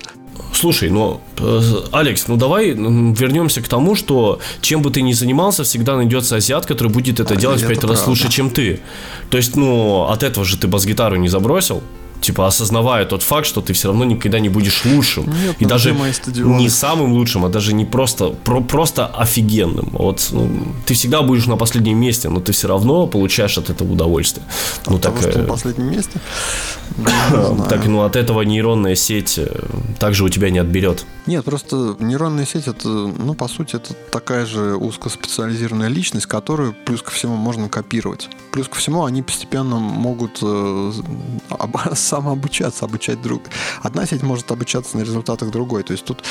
[0.54, 5.64] Слушай, ну, э, Алекс, ну давай вернемся к тому, что чем бы ты ни занимался,
[5.64, 8.10] всегда найдется азиат, который будет это а, делать в пять раз правда.
[8.10, 8.80] лучше, чем ты.
[9.30, 11.84] То есть, ну, от этого же ты бас-гитару не забросил
[12.24, 15.26] типа осознавая тот факт, что ты все равно никогда не будешь лучшим.
[15.26, 19.90] Нет, и ну, даже не самым лучшим, а даже не просто, про, просто офигенным.
[19.92, 20.50] Вот ну,
[20.86, 24.46] ты всегда будешь на последнем месте, но ты все равно получаешь от этого удовольствие.
[24.86, 26.20] От ну, того, так, что на последнем месте?
[27.32, 29.48] Ну, так, ну от этого нейронная сеть э,
[30.00, 31.06] также у тебя не отберет.
[31.26, 37.02] Нет, просто нейронная сеть это, ну, по сути, это такая же узкоспециализированная личность, которую плюс
[37.02, 38.30] ко всему можно копировать.
[38.52, 40.92] Плюс ко всему они постепенно могут э,
[42.14, 43.42] самообучаться, обучать друг.
[43.82, 45.82] Одна сеть может обучаться на результатах другой.
[45.82, 46.24] То есть тут,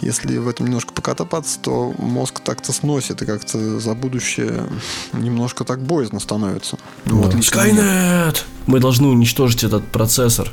[0.00, 4.62] если в этом немножко покатапаться, то мозг так-то сносит и как-то за будущее
[5.12, 6.78] немножко так боязно становится.
[7.06, 8.44] Ну, вот Skynet!
[8.66, 10.48] Мы должны уничтожить этот процессор,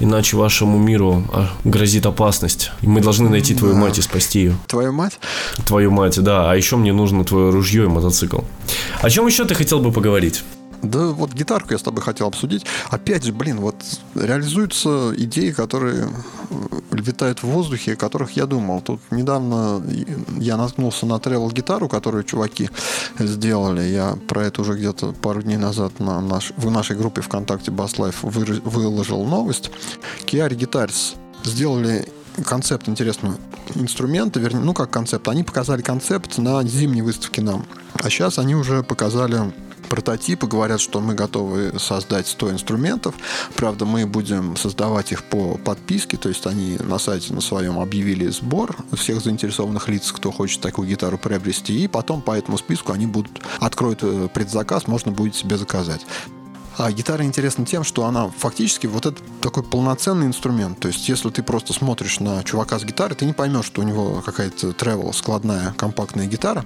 [0.00, 2.72] иначе вашему миру а, грозит опасность.
[2.80, 3.80] И мы должны найти твою да.
[3.80, 4.56] мать и спасти ее.
[4.66, 5.20] Твою мать?
[5.66, 6.50] Твою мать, да.
[6.50, 8.40] А еще мне нужно твое ружье и мотоцикл.
[9.02, 10.42] О чем еще ты хотел бы поговорить?
[10.84, 12.64] Да вот гитарку я с тобой хотел обсудить.
[12.90, 13.76] Опять же, блин, вот
[14.14, 16.08] реализуются идеи, которые
[16.50, 16.54] э,
[16.92, 18.80] витают в воздухе, о которых я думал.
[18.80, 19.82] Тут недавно
[20.38, 22.70] я наткнулся на тревел гитару, которую чуваки
[23.18, 23.82] сделали.
[23.82, 27.96] Я про это уже где-то пару дней назад на наш, в нашей группе ВКонтакте Bass
[27.96, 29.70] Life выложил новость.
[30.26, 32.08] Kiari Guitars сделали
[32.44, 33.36] концепт интересного
[33.74, 37.64] инструмента, вернее, ну как концепт, они показали концепт на зимней выставке нам.
[37.94, 39.52] А сейчас они уже показали
[39.88, 43.14] прототипы, говорят, что мы готовы создать 100 инструментов.
[43.54, 48.28] Правда, мы будем создавать их по подписке, то есть они на сайте на своем объявили
[48.28, 53.06] сбор всех заинтересованных лиц, кто хочет такую гитару приобрести, и потом по этому списку они
[53.06, 56.00] будут откроют э, предзаказ, можно будет себе заказать.
[56.76, 60.80] А гитара интересна тем, что она фактически вот это такой полноценный инструмент.
[60.80, 63.84] То есть, если ты просто смотришь на чувака с гитарой, ты не поймешь, что у
[63.84, 66.64] него какая-то travel складная компактная гитара.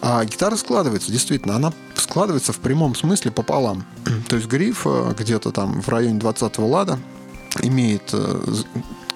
[0.00, 3.84] А гитара складывается, действительно, она складывается в прямом смысле пополам.
[4.28, 6.98] То есть гриф э, где-то там в районе 20 лада
[7.60, 8.54] имеет э,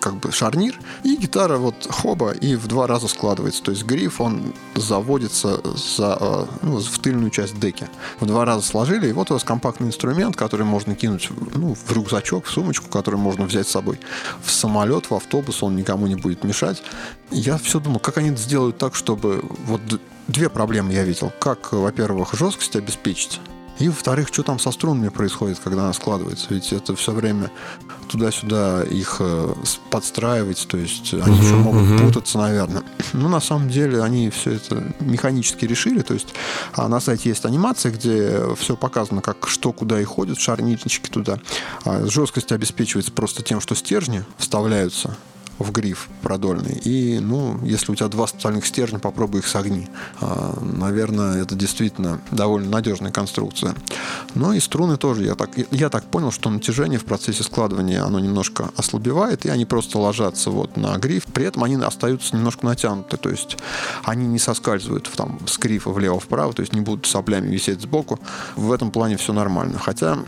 [0.01, 3.63] как бы шарнир, и гитара вот хоба и в два раза складывается.
[3.63, 7.89] То есть гриф, он заводится за, э, ну, в тыльную часть деки.
[8.21, 11.93] В два раза сложили, и вот у вас компактный инструмент, который можно кинуть ну, в
[11.93, 14.01] рюкзачок, в сумочку, который можно взять с собой
[14.43, 16.83] в самолет, в автобус, он никому не будет мешать.
[17.31, 19.81] Я все думал, как они сделают так, чтобы вот
[20.29, 21.33] две проблемы я видел.
[21.39, 23.41] Как, во-первых, жесткость обеспечить,
[23.79, 26.47] и, во-вторых, что там со струнами происходит, когда она складывается?
[26.51, 27.51] Ведь это все время
[28.09, 29.55] туда-сюда их э,
[29.91, 32.07] подстраивать, то есть они uh-huh, еще могут uh-huh.
[32.07, 32.83] путаться, наверное.
[33.13, 36.29] Но на самом деле они все это механически решили, то есть
[36.73, 41.39] а на сайте есть анимация, где все показано, как что куда и ходит, шарнирнички туда.
[41.85, 45.17] А жесткость обеспечивается просто тем, что стержни вставляются
[45.59, 46.81] в гриф продольный.
[46.85, 49.89] И, ну, если у тебя два специальных стержня, попробуй их согни.
[50.21, 53.75] А, наверное, это действительно довольно надежная конструкция.
[54.35, 55.25] Но и струны тоже.
[55.25, 59.65] Я так, я так понял, что натяжение в процессе складывания, оно немножко ослабевает, и они
[59.65, 61.25] просто ложатся вот на гриф.
[61.27, 63.17] При этом они остаются немножко натянуты.
[63.17, 63.59] То есть
[64.05, 68.21] они не соскальзывают там, с грифа влево-вправо, то есть не будут соплями висеть сбоку.
[68.57, 69.79] В этом плане все нормально.
[69.79, 70.19] Хотя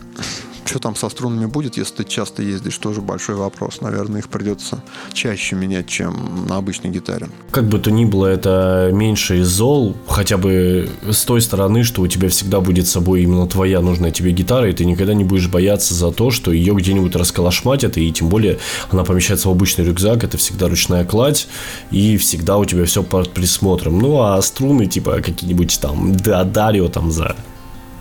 [0.71, 3.81] что там со струнами будет, если ты часто ездишь, тоже большой вопрос.
[3.81, 4.81] Наверное, их придется
[5.11, 7.27] чаще менять, чем на обычной гитаре.
[7.51, 12.01] Как бы то ни было, это меньше из зол, хотя бы с той стороны, что
[12.03, 15.25] у тебя всегда будет с собой именно твоя нужная тебе гитара, и ты никогда не
[15.25, 18.59] будешь бояться за то, что ее где-нибудь расколошматят, и тем более
[18.91, 21.49] она помещается в обычный рюкзак, это всегда ручная кладь,
[21.91, 23.99] и всегда у тебя все под присмотром.
[23.99, 27.35] Ну, а струны, типа, какие-нибудь там Деодарио там за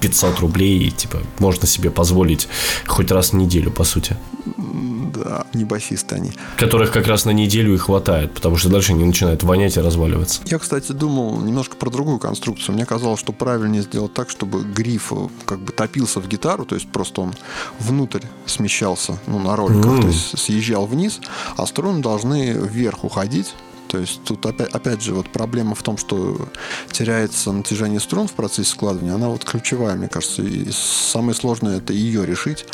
[0.01, 2.49] 500 рублей, типа, можно себе позволить
[2.87, 4.17] хоть раз в неделю, по сути.
[5.15, 6.33] Да, не басисты они.
[6.57, 10.41] Которых как раз на неделю и хватает, потому что дальше они начинают вонять и разваливаться.
[10.47, 12.75] Я, кстати, думал немножко про другую конструкцию.
[12.75, 16.75] Мне казалось, что правильнее сделать так, чтобы гриф э, как бы топился в гитару, то
[16.75, 17.35] есть просто он
[17.79, 20.01] внутрь смещался, ну, на роликах, mm.
[20.01, 21.21] то есть съезжал вниз,
[21.57, 23.55] а струны должны вверх уходить,
[23.90, 26.48] то есть тут опять, опять же вот проблема в том, что
[26.92, 29.14] теряется натяжение струн в процессе складывания.
[29.14, 30.42] Она вот ключевая, мне кажется.
[30.42, 32.66] И самое сложное это ее решить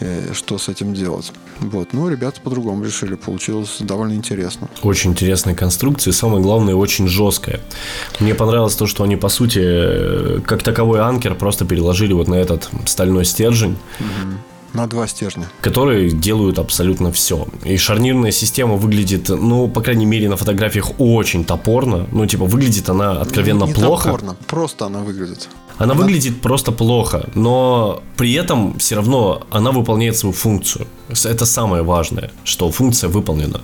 [0.00, 1.32] э, что с этим делать.
[1.60, 1.92] Вот.
[1.92, 3.14] Ну, ребята по-другому решили.
[3.14, 4.70] Получилось довольно интересно.
[4.82, 6.12] Очень интересная конструкция.
[6.12, 7.60] Самое главное, очень жесткая.
[8.18, 12.36] Мне понравилось то, что они, по сути, э, как таковой анкер просто переложили вот на
[12.36, 13.76] этот стальной стержень.
[14.00, 15.48] Угу на два стержня.
[15.60, 17.46] Которые делают абсолютно все.
[17.64, 22.06] И шарнирная система выглядит, ну, по крайней мере, на фотографиях очень топорно.
[22.12, 24.04] Ну, типа, выглядит она откровенно не, не плохо.
[24.04, 25.48] Топорно, просто она выглядит.
[25.78, 30.86] Она, выглядит просто плохо, но при этом все равно она выполняет свою функцию.
[31.08, 33.60] Это самое важное, что функция выполнена.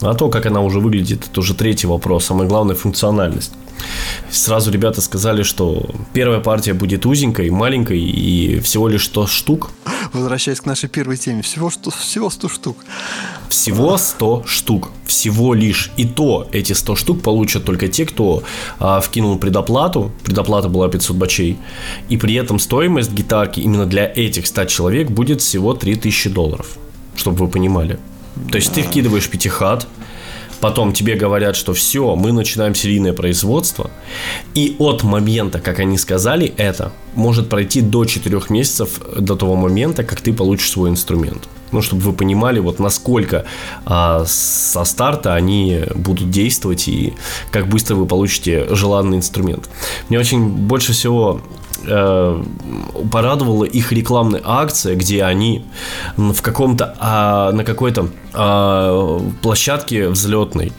[0.00, 2.24] А то, как она уже выглядит, это уже третий вопрос.
[2.24, 3.52] Самое главное функциональность.
[4.30, 9.70] Сразу ребята сказали, что первая партия будет узенькой, маленькой и всего лишь 100 штук.
[10.12, 12.76] Возвращаясь к нашей первой теме, всего, что, всего 100 штук.
[13.48, 14.90] Всего 100 штук.
[15.12, 15.90] Всего лишь.
[15.98, 18.42] И то эти 100 штук получат только те, кто
[18.78, 20.10] а, вкинул предоплату.
[20.24, 21.58] Предоплата была 500 бачей.
[22.08, 26.78] И при этом стоимость гитарки именно для этих 100 человек будет всего 3000 долларов.
[27.14, 27.98] Чтобы вы понимали.
[28.50, 29.86] То есть ты вкидываешь пятихат,
[30.60, 33.90] Потом тебе говорят, что все, мы начинаем серийное производство.
[34.54, 40.04] И от момента, как они сказали это, может пройти до 4 месяцев до того момента,
[40.04, 41.48] как ты получишь свой инструмент.
[41.72, 43.44] Ну, чтобы вы понимали, вот насколько
[43.84, 47.14] а, со старта они будут действовать и
[47.50, 49.68] как быстро вы получите желанный инструмент.
[50.08, 51.40] Мне очень больше всего
[51.86, 52.42] э,
[53.10, 55.64] порадовала их рекламная акция, где они
[56.16, 60.72] в каком-то а, на какой-то а, площадке взлетной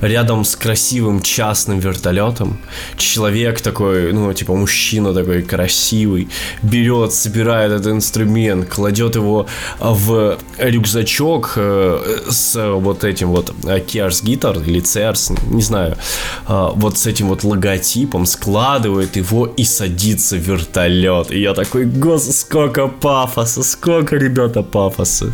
[0.00, 2.58] рядом с красивым частным вертолетом
[2.96, 6.28] человек такой, ну типа мужчина такой красивый
[6.62, 9.46] берет, собирает этот инструмент, кладет его
[9.80, 15.96] в рюкзачок э, с вот этим вот Kears Guitar или Cears, не знаю,
[16.46, 21.30] э, вот с этим вот логотипом, складывает его и садится в вертолет.
[21.30, 25.32] И я такой, гос, сколько пафоса, сколько, ребята, пафоса.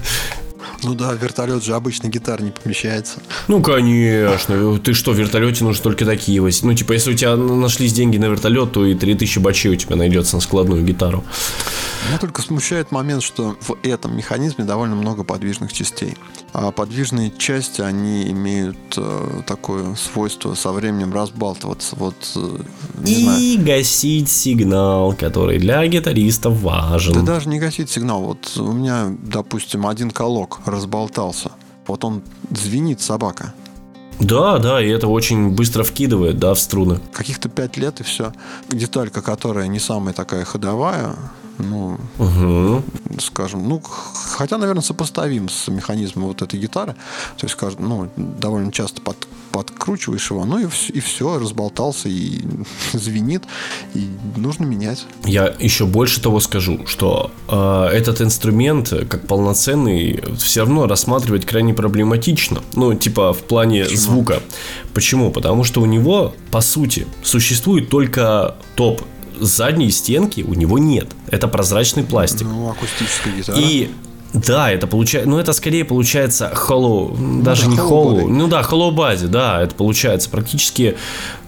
[0.84, 3.20] Ну да, вертолет же обычно гитар не помещается.
[3.48, 4.78] Ну, конечно.
[4.78, 6.62] Ты что, в вертолете нужно только такие возить.
[6.62, 9.96] Ну, типа, если у тебя нашлись деньги на вертолет, то и 3000 бачей у тебя
[9.96, 11.24] найдется на складную гитару.
[12.08, 16.16] Меня только смущает момент, что в этом механизме довольно много подвижных частей.
[16.52, 21.96] А подвижные части, они имеют э, такое свойство со временем разбалтываться.
[21.96, 22.58] Вот, э,
[22.98, 23.64] не и знаю.
[23.64, 27.14] гасить сигнал, который для гитаристов важен.
[27.14, 28.22] Да даже не гасить сигнал.
[28.22, 31.52] Вот у меня, допустим, один колок разболтался.
[31.86, 33.52] Вот он звенит собака.
[34.20, 37.00] Да, да, и это очень быстро вкидывает, да, в струны.
[37.12, 38.32] Каких-то пять лет и все.
[38.68, 41.16] Деталька, которая не самая такая ходовая,
[41.58, 42.82] ну, угу.
[43.18, 43.82] скажем, ну,
[44.36, 46.94] хотя, наверное, сопоставим с механизмом вот этой гитары.
[47.36, 49.16] То есть, ну, довольно часто под,
[49.52, 52.40] подкручиваешь его, ну и, и все, разболтался и
[52.92, 53.44] звенит,
[53.94, 55.06] и нужно менять.
[55.24, 61.72] Я еще больше того скажу, что э, этот инструмент, как полноценный, все равно рассматривать крайне
[61.72, 62.62] проблематично.
[62.74, 64.00] Ну, типа в плане Почему?
[64.00, 64.42] звука.
[64.92, 65.30] Почему?
[65.30, 69.02] Потому что у него, по сути, существует только топ
[69.40, 71.08] задней стенки у него нет.
[71.28, 72.46] Это прозрачный пластик.
[72.46, 73.58] Ну, акустическая гитара.
[73.58, 73.90] И
[74.34, 78.62] да, это получается, ну это скорее получается hollow, ну, даже да, не hollow, ну да,
[78.62, 80.96] hollow базе, да, это получается практически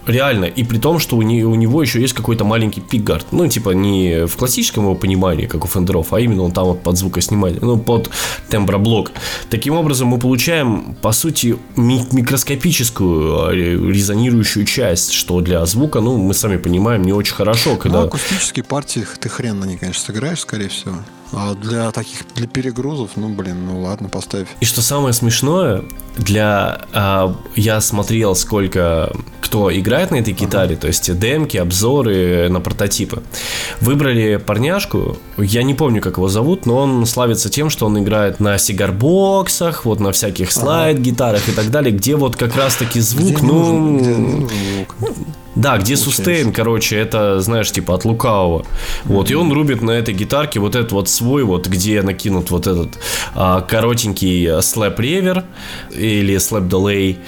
[0.06, 3.46] реально, и при том, что у, не, у него еще есть какой-то маленький пикгард, ну
[3.48, 6.96] типа не в классическом его понимании, как у фендеров, а именно он там вот под
[6.96, 8.10] звукосниматель, ну под
[8.48, 9.12] темброблок.
[9.50, 16.16] Таким образом мы получаем, по сути, ми- микроскопическую а, резонирующую часть, что для звука, ну
[16.16, 18.00] мы сами понимаем, не очень хорошо, когда...
[18.00, 20.96] Ну, акустические партии ты хрен на ней, конечно, сыграешь, скорее всего.
[21.32, 24.48] А для таких, для перегрузов, ну, блин, ну ладно, поставь.
[24.60, 25.82] И что самое смешное,
[26.16, 26.82] для...
[26.92, 30.82] А, я смотрел, сколько кто играет на этой гитаре, ага.
[30.82, 33.22] то есть демки, обзоры на прототипы.
[33.80, 38.40] Выбрали парняшку, я не помню, как его зовут, но он славится тем, что он играет
[38.40, 43.46] на сигарбоксах, вот на всяких слайд-гитарах и так далее, где вот как раз-таки звук, где
[43.46, 43.52] ну...
[43.52, 44.96] Нужен, где нужен звук.
[45.56, 48.64] Да, где сустейн, короче, это, знаешь, типа от лукавого.
[49.04, 52.66] Вот, и он рубит на этой гитарке вот этот вот свой, вот, где накинут вот
[52.66, 52.98] этот
[53.34, 55.44] а, коротенький слэп ревер
[55.90, 57.18] или слэп делей,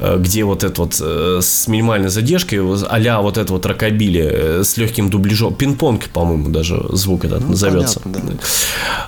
[0.00, 4.76] где вот этот вот а, с минимальной задержкой, а вот это вот рокобили э, с
[4.76, 8.00] легким дубляжом, пинг-понг, по-моему, даже звук этот ну, назовется.
[8.00, 8.38] Понятно, да.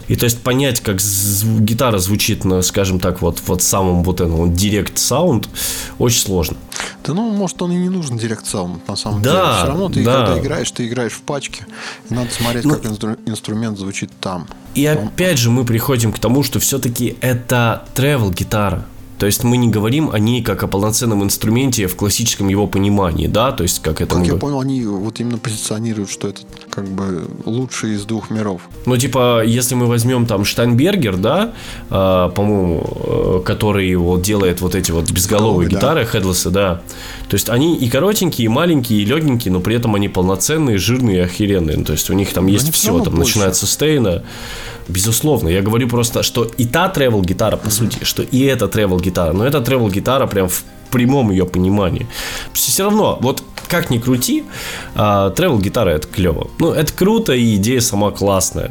[0.09, 4.21] И то есть понять, как зву- гитара звучит, на, скажем так, вот, вот самым вот
[4.21, 5.49] этом вот директ саунд,
[5.99, 6.57] очень сложно.
[7.05, 9.57] Да ну, может, он и не нужен директ саунд, на самом да, деле.
[9.57, 10.27] Все равно ты, да.
[10.27, 11.67] когда играешь, ты играешь в пачке.
[12.11, 14.47] И надо смотреть, ну, как инстру- инструмент звучит там.
[14.75, 15.09] И Потом...
[15.09, 18.85] опять же мы приходим к тому, что все-таки это travel гитара.
[19.19, 23.27] То есть мы не говорим о ней как о полноценном инструменте в классическом его понимании,
[23.27, 24.15] да, то есть как это...
[24.15, 24.27] Как мы...
[24.27, 28.63] я понял, они вот именно позиционируют, что это как бы лучший из двух миров.
[28.85, 31.55] Ну, типа, если мы возьмем там Штайнбергер, да,
[31.89, 36.07] э, по-моему, э, который вот делает вот эти вот безголовые Головый, гитары, да.
[36.07, 36.83] хедлессы, да,
[37.29, 41.25] то есть они и коротенькие, и маленькие, и легенькие, но при этом они полноценные, жирные,
[41.25, 41.77] охеренные.
[41.77, 43.31] Ну, то есть у них там но есть все, там больше.
[43.31, 44.23] начинается стейна.
[44.89, 49.01] Безусловно, я говорю просто, что и та travel гитара, по сути, что и эта travel
[49.01, 52.07] гитара, но эта travel гитара прям в прямом ее понимании.
[52.53, 54.45] Все равно, вот как ни крути,
[54.95, 56.49] travel гитара это клево.
[56.61, 58.71] Ну, это круто, и идея сама классная.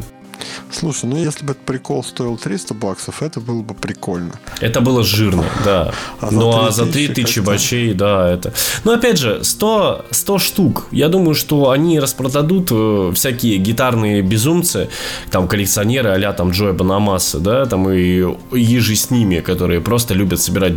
[0.71, 4.33] Слушай, ну если бы этот прикол стоил 300 баксов, это было бы прикольно.
[4.59, 5.93] Это было жирно, да.
[6.19, 8.53] А ну а за 3000 бачей, да, это.
[8.83, 10.87] Но опять же, 100, 100 штук.
[10.91, 14.89] Я думаю, что они распродадут э, всякие гитарные безумцы,
[15.31, 20.41] там коллекционеры а там Джоя Банамаса, да, там и ежи с ними, которые просто любят
[20.41, 20.73] собирать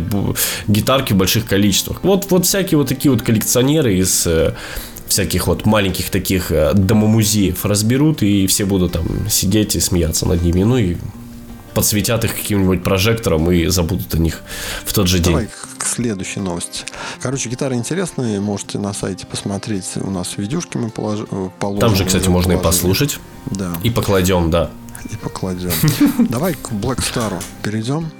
[0.67, 1.99] гитарки в больших количествах.
[2.03, 4.53] Вот, вот всякие вот такие вот коллекционеры из э,
[5.09, 10.41] всяких вот маленьких таких э, домомузеев разберут, и все будут там сидеть и смеяться над
[10.41, 10.63] ними.
[10.63, 10.95] Ну и
[11.73, 14.41] подсветят их каким-нибудь прожектором и забудут о них
[14.85, 15.51] в тот же Давай день.
[15.77, 16.83] к следующей новости.
[17.21, 19.85] Короче, гитары интересные, можете на сайте посмотреть.
[19.95, 20.87] У нас видюшки мы.
[20.89, 21.79] Э, положим.
[21.79, 22.61] Там же, кстати, можно положили.
[22.61, 23.19] и послушать.
[23.47, 23.73] Да.
[23.83, 24.71] И покладем, да.
[25.11, 25.71] И покладем.
[26.29, 28.11] Давай к Black Star перейдем.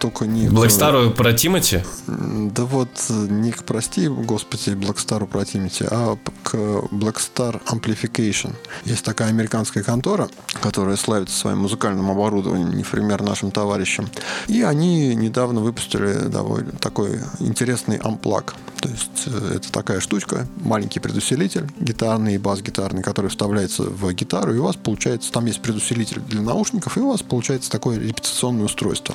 [0.00, 0.48] Только не...
[0.48, 1.84] Блэкстару про Тимати?
[2.06, 8.54] Да вот не к прости, господи, Блэкстару про Тимати, а к Blackstar Amplification.
[8.84, 10.28] Есть такая американская контора,
[10.60, 14.08] которая славится своим музыкальным оборудованием, не пример нашим товарищам.
[14.48, 18.54] И они недавно выпустили довольно такой интересный амплак.
[18.80, 24.54] То есть э, это такая штучка, маленький предусилитель, гитарный и бас-гитарный, который вставляется в гитару,
[24.54, 28.66] и у вас получается, там есть предусилитель для наушников, и у вас получается такое репетиционное
[28.66, 29.14] устройство.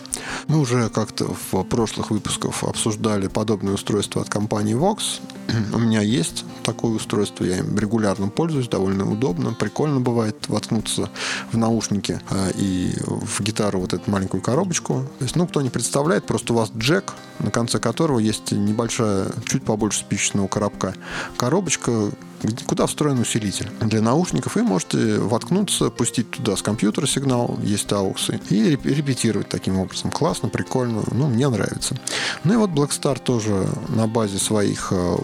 [0.60, 5.22] Уже как-то в прошлых выпусках обсуждали подобное устройство от компании Vox.
[5.74, 11.10] У меня есть такое устройство, я им регулярно пользуюсь, довольно удобно, прикольно бывает воткнуться
[11.54, 15.06] в наушники а, и в гитару вот эту маленькую коробочку.
[15.20, 19.28] То есть, ну, кто не представляет, просто у вас джек, на конце которого есть небольшая,
[19.46, 20.94] чуть побольше спичечного коробка.
[21.38, 22.12] Коробочка,
[22.66, 28.40] куда встроен усилитель для наушников, и можете воткнуться, пустить туда с компьютера сигнал, есть ауксы,
[28.50, 30.12] и репетировать таким образом.
[30.12, 31.96] Классно, прикольно, ну, мне нравится.
[32.44, 35.18] Ну и вот Blackstar тоже на базе своих э,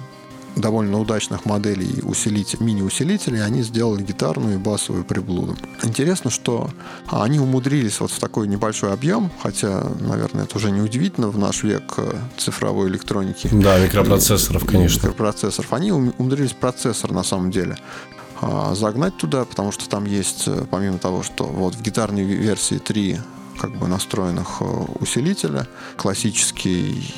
[0.55, 5.57] довольно удачных моделей усилитель, мини-усилителей, они сделали гитарную и басовую приблуду.
[5.83, 6.69] Интересно, что
[7.07, 11.63] они умудрились вот в такой небольшой объем, хотя, наверное, это уже не удивительно в наш
[11.63, 13.49] век э, цифровой электроники.
[13.51, 15.07] Да, микропроцессоров, конечно.
[15.07, 15.73] Микропроцессоров.
[15.73, 17.77] Они умудрились процессор, на самом деле,
[18.41, 22.77] а, загнать туда, потому что там есть, э, помимо того, что вот в гитарной версии
[22.77, 23.19] 3
[23.59, 24.65] как бы настроенных э,
[24.99, 27.13] усилителя, классический,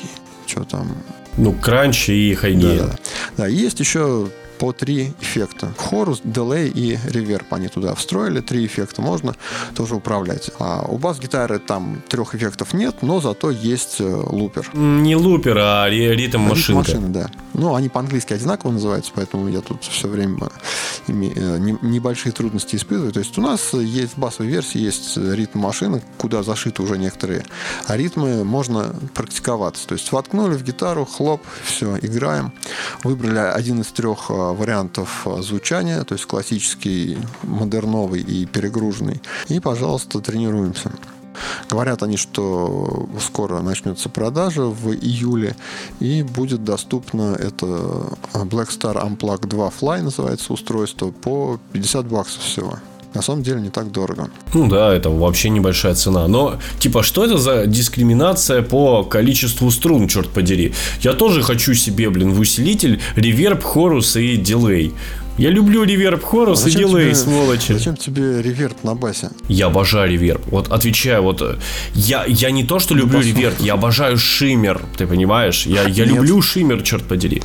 [0.46, 0.88] что там,
[1.36, 2.78] ну, кранч и хайгейн.
[2.78, 2.98] Да, да.
[3.38, 5.72] Да, есть еще по три эффекта.
[5.76, 8.40] Хорус, дилей и реверб они туда встроили.
[8.40, 9.34] Три эффекта можно
[9.74, 10.50] тоже управлять.
[10.58, 14.68] А у бас-гитары там трех эффектов нет, но зато есть э, лупер.
[14.74, 16.90] Не лупер, а ритм машинка.
[16.90, 17.30] Ритм машины, да.
[17.54, 20.48] Ну, они по-английски одинаково называются, поэтому я тут все время
[21.06, 23.12] э, небольшие трудности испытываю.
[23.12, 27.44] То есть у нас есть в басовой версии есть ритм машины, куда зашиты уже некоторые
[27.86, 29.86] а ритмы можно практиковаться.
[29.86, 32.52] То есть воткнули в гитару, хлоп, все, играем.
[33.02, 39.20] Выбрали один из трех э, вариантов звучания, то есть классический, модерновый и перегруженный.
[39.48, 40.92] И, пожалуйста, тренируемся.
[41.70, 45.56] Говорят они, что скоро начнется продажа в июле
[46.00, 47.66] и будет доступно это
[48.34, 52.78] Black Star Unplug 2 Fly называется устройство по 50 баксов всего.
[53.14, 54.28] На самом деле не так дорого.
[54.54, 56.28] Ну да, это вообще небольшая цена.
[56.28, 60.74] Но, типа, что это за дискриминация по количеству струн, черт подери?
[61.00, 64.92] Я тоже хочу себе, блин, в усилитель реверб, хорус и дилей.
[65.38, 67.72] Я люблю реверб хорус а и дилей, тебе, сволочи.
[67.72, 69.30] Зачем тебе реверб на басе?
[69.48, 70.42] Я обожаю реверб.
[70.50, 71.58] Вот отвечаю, вот
[71.94, 75.64] я, я не то, что люблю реверб, я обожаю шиммер, ты понимаешь?
[75.64, 77.42] Я, я люблю шиммер, черт подери.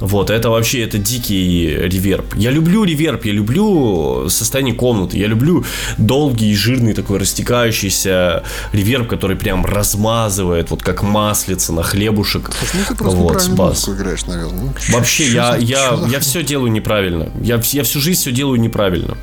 [0.00, 2.34] Вот, это вообще, это дикий реверб.
[2.36, 5.64] Я люблю реверб, я люблю состояние комнаты, я люблю
[5.96, 8.42] долгий, жирный такой растекающийся
[8.72, 12.50] реверб, который прям размазывает, вот как маслица на хлебушек.
[12.58, 13.88] Слушай, ну ты просто вот, неправильно бас.
[13.88, 14.60] играешь, наверное.
[14.64, 17.30] Ну, вообще, я, я, я все делаю неправильно.
[17.40, 19.16] Я, я всю жизнь все делаю неправильно.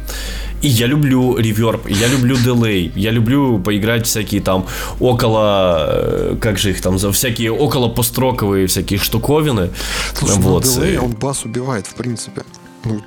[0.64, 4.66] И я люблю реверб, я люблю дилей, я люблю поиграть всякие там
[5.00, 9.70] около, э, как же их там, за всякие около построковые всякие штуковины.
[10.14, 10.64] Слушай, ну, вот.
[10.64, 12.44] дилей, он бас убивает, в принципе.
[12.86, 13.02] Ну,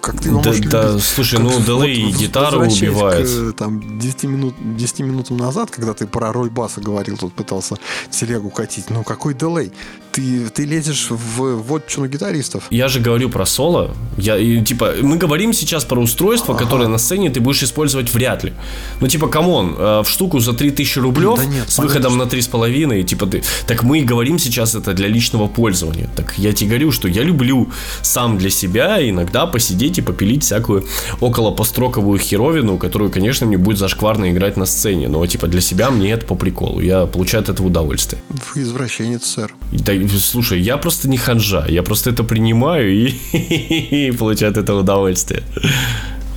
[0.00, 1.04] как ты его да, да, любить?
[1.04, 3.28] слушай, как, ну Делей вот, гитару убивает.
[3.28, 7.76] К, там, 10, минут, 10 минутам назад, когда ты про роль баса говорил, тут пытался
[8.10, 8.90] телегу катить.
[8.90, 9.72] Ну, какой Делей?
[10.12, 12.64] Ты, ты лезешь в вотчину гитаристов.
[12.70, 13.94] Я же говорю про соло.
[14.18, 16.64] Я, и, типа, мы говорим сейчас про устройство, ага.
[16.64, 18.52] которое на сцене ты будешь использовать вряд ли.
[19.00, 22.24] Ну, типа, come on, э, в штуку за 3000 рублев да нет, с выходом на
[22.24, 26.08] 3,5, типа, ты, так мы и говорим сейчас это для личного пользования.
[26.16, 27.68] Так я тебе говорю, что я люблю
[28.02, 30.84] сам для себя иногда посидеть и попилить всякую
[31.20, 35.08] около построковую херовину, которую, конечно, мне будет зашкварно играть на сцене.
[35.08, 36.80] Но, типа, для себя мне это по приколу.
[36.80, 38.22] Я получаю от этого удовольствие.
[38.54, 39.52] Вы извращенец, сэр.
[39.72, 41.66] Да, слушай, я просто не ханжа.
[41.68, 45.42] Я просто это принимаю и получаю от этого удовольствие.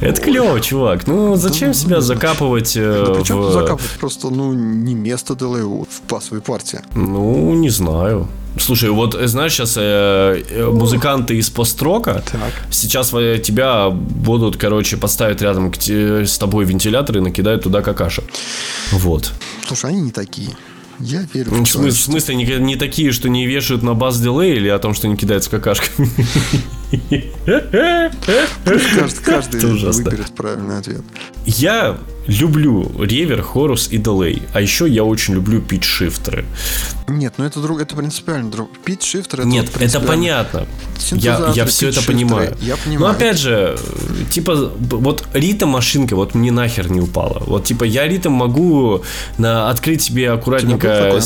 [0.01, 1.07] Это клево, чувак.
[1.07, 3.51] Ну, зачем да, себя закапывать э, ну, причем в...
[3.51, 3.91] закапывать?
[3.99, 6.80] Просто, ну, не место ДЛУ в пасовой партии.
[6.95, 8.28] Ну, не знаю.
[8.59, 12.53] Слушай, вот э, знаешь, сейчас э, э, музыканты из построка так.
[12.70, 18.26] сейчас э, тебя будут, короче, поставить рядом к, с тобой вентилятор и накидают туда какашек.
[18.91, 19.32] Вот.
[19.68, 20.49] Слушай, они не такие.
[21.04, 24.20] Я верю в, в смысле, в смысле не, не такие, что не вешают на бас
[24.20, 26.10] дилей или о том, что не кидаются какашками?
[28.26, 31.02] Каждый, каждый выберет правильный ответ.
[31.46, 34.44] Я люблю ревер, хорус и делей.
[34.54, 36.46] А еще я очень люблю питч-шифтеры.
[37.08, 38.70] Нет, ну это друг, это принципиально друг.
[38.86, 40.68] Питч-шифтер это Нет, это понятно.
[41.12, 42.56] Я, я все это понимаю.
[42.62, 43.00] Я понимаю.
[43.00, 43.78] Но опять же,
[44.30, 47.44] типа, вот ритм машинка вот мне нахер не упала.
[47.46, 49.04] Вот типа я ритм могу
[49.38, 51.20] на, открыть себе аккуратненько.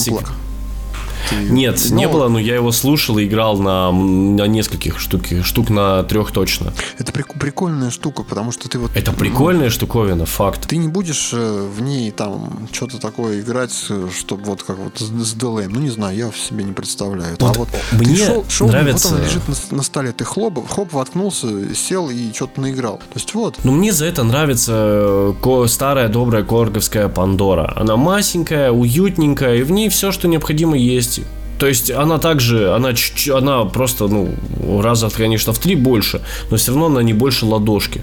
[1.29, 1.35] Ты...
[1.35, 1.95] Нет, но...
[1.95, 6.31] не было, но я его слушал и играл на, на нескольких штук, штук на трех
[6.31, 6.73] точно.
[6.97, 8.91] Это прик- прикольная штука, потому что ты вот...
[8.95, 10.67] Это прикольная ну, штуковина, факт.
[10.67, 14.97] Ты не будешь э, в ней там что-то такое играть, э, чтобы вот как вот
[14.97, 15.69] с, с DLM.
[15.69, 17.35] Ну, не знаю, я в себе не представляю.
[17.39, 19.09] Вот а вот мне шел, шел, нравится...
[19.09, 22.97] Вот он лежит на, на столе, ты хлоп, хоп, воткнулся, сел и что-то наиграл.
[22.97, 23.55] То есть вот.
[23.63, 27.73] Ну, мне за это нравится э, старая добрая корговская Пандора.
[27.75, 31.16] Она масенькая, уютненькая, и в ней все, что необходимо есть
[31.59, 32.93] то есть она также, она,
[33.33, 34.35] она просто, ну,
[34.81, 38.01] раза, конечно, в три больше, но все равно она не больше ладошки.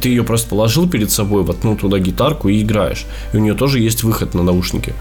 [0.00, 3.04] Ты ее просто положил перед собой, воткнул туда гитарку и играешь.
[3.32, 4.94] И у нее тоже есть выход на наушники.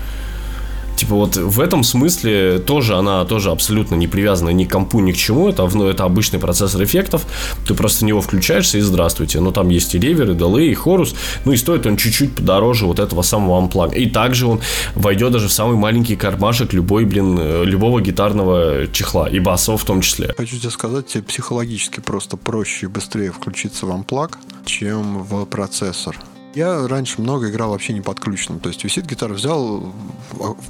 [1.01, 5.11] Типа вот в этом смысле тоже она тоже абсолютно не привязана ни к компу, ни
[5.11, 5.49] к чему.
[5.49, 7.25] Это, ну, это обычный процессор эффектов.
[7.67, 9.39] Ты просто в него включаешься и здравствуйте.
[9.39, 11.15] Но там есть и ревер, и delay, и хорус.
[11.43, 13.95] Ну и стоит он чуть-чуть подороже вот этого самого амплага.
[13.95, 14.61] И также он
[14.93, 19.27] войдет даже в самый маленький кармашек любой, блин, э, любого гитарного чехла.
[19.27, 20.35] И басового в том числе.
[20.37, 26.15] Хочу тебе сказать, тебе психологически просто проще и быстрее включиться в амплаг, чем в процессор.
[26.53, 28.59] Я раньше много играл вообще не подключенным.
[28.59, 29.93] То есть висит гитара, взял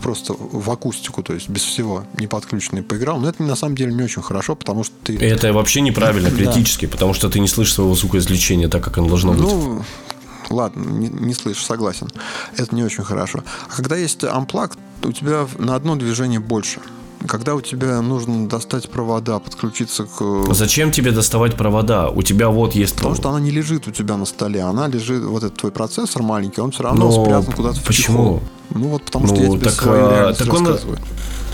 [0.02, 3.20] просто в акустику, то есть без всего не подключенный поиграл.
[3.20, 5.18] Но это на самом деле не очень хорошо, потому что ты...
[5.18, 6.92] Это вообще неправильно, критически, да.
[6.92, 9.42] потому что ты не слышишь своего звукоизвлечения так, как оно должно быть.
[9.42, 9.84] Ну,
[10.52, 12.10] ладно, не, не слышишь, согласен.
[12.58, 13.44] Это не очень хорошо.
[13.68, 16.80] А когда есть амплак, у тебя на одно движение больше
[17.28, 20.54] когда у тебя нужно достать провода, подключиться к...
[20.54, 22.10] Зачем тебе доставать провода?
[22.10, 22.96] У тебя вот есть...
[22.96, 26.24] Потому что она не лежит у тебя на столе, она лежит, вот этот твой процессор
[26.24, 28.18] маленький, он все равно Но спрятан куда-то в Почему?
[28.18, 28.44] Чехол.
[28.74, 30.80] Ну вот потому ну, что я тебе так, а, так он,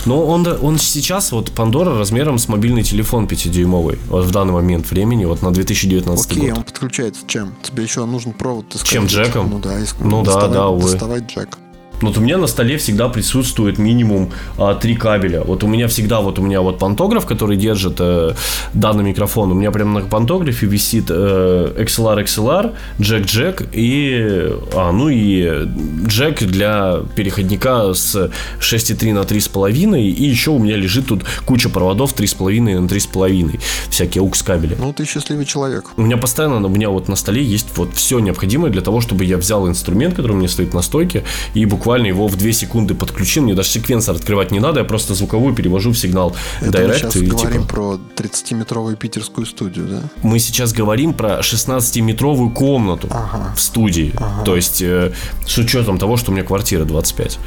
[0.06, 4.00] но он, он сейчас, вот Пандора размером с мобильный телефон 5-дюймовый.
[4.08, 6.60] Вот в данный момент времени, вот на 2019 Окей, год.
[6.60, 7.54] он подключается чем?
[7.62, 8.88] Тебе еще нужен провод искать.
[8.88, 9.50] Чем джеком?
[9.50, 9.98] Ну да, иск...
[10.00, 10.92] ну, да, да, увы.
[10.92, 11.58] Доставать джек.
[12.02, 15.42] Вот у меня на столе всегда присутствует минимум а, три кабеля.
[15.42, 18.34] Вот у меня всегда, вот у меня вот пантограф, который держит э,
[18.74, 19.52] данный микрофон.
[19.52, 25.68] У меня прямо на пантографе висит э, XLR XLR, джек-джек и, а, ну и
[26.08, 30.00] джек для переходника с 6,3 на 3,5.
[30.00, 33.60] И еще у меня лежит тут куча проводов 3,5 на 3,5.
[33.90, 34.78] Всякие AUX кабели.
[34.80, 35.86] Ну, ты счастливый человек.
[35.98, 39.26] У меня постоянно, у меня вот на столе есть вот все необходимое для того, чтобы
[39.26, 41.24] я взял инструмент, который у меня стоит на стойке,
[41.56, 43.44] и буквально его в 2 секунды подключил.
[43.44, 46.88] Мне даже секвенсор открывать не надо, я просто звуковую перевожу в сигнал Это Direct.
[46.88, 47.74] Мы сейчас и, говорим типа...
[47.74, 50.02] про 30-метровую питерскую студию, да?
[50.24, 53.54] Мы сейчас говорим про 16-метровую комнату ага.
[53.56, 54.14] в студии.
[54.18, 54.44] Ага.
[54.44, 55.14] То есть, э,
[55.46, 57.40] с учетом того, что у меня квартира 25.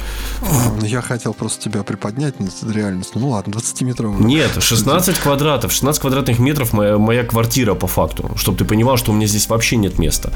[0.79, 3.21] Ну, я хотел просто тебя приподнять над реальностью.
[3.21, 4.23] Ну ладно, 20-метровую.
[4.23, 5.71] Нет, 16 квадратов.
[5.71, 8.31] 16 квадратных метров моя, моя квартира по факту.
[8.35, 10.31] Чтобы ты понимал, что у меня здесь вообще нет места.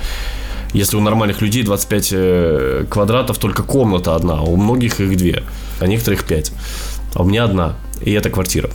[0.75, 5.43] Если у нормальных людей 25 э, квадратов только комната одна, а у многих их две,
[5.79, 6.51] а некоторых 5.
[7.13, 7.75] А у меня одна.
[8.05, 8.69] И это квартира.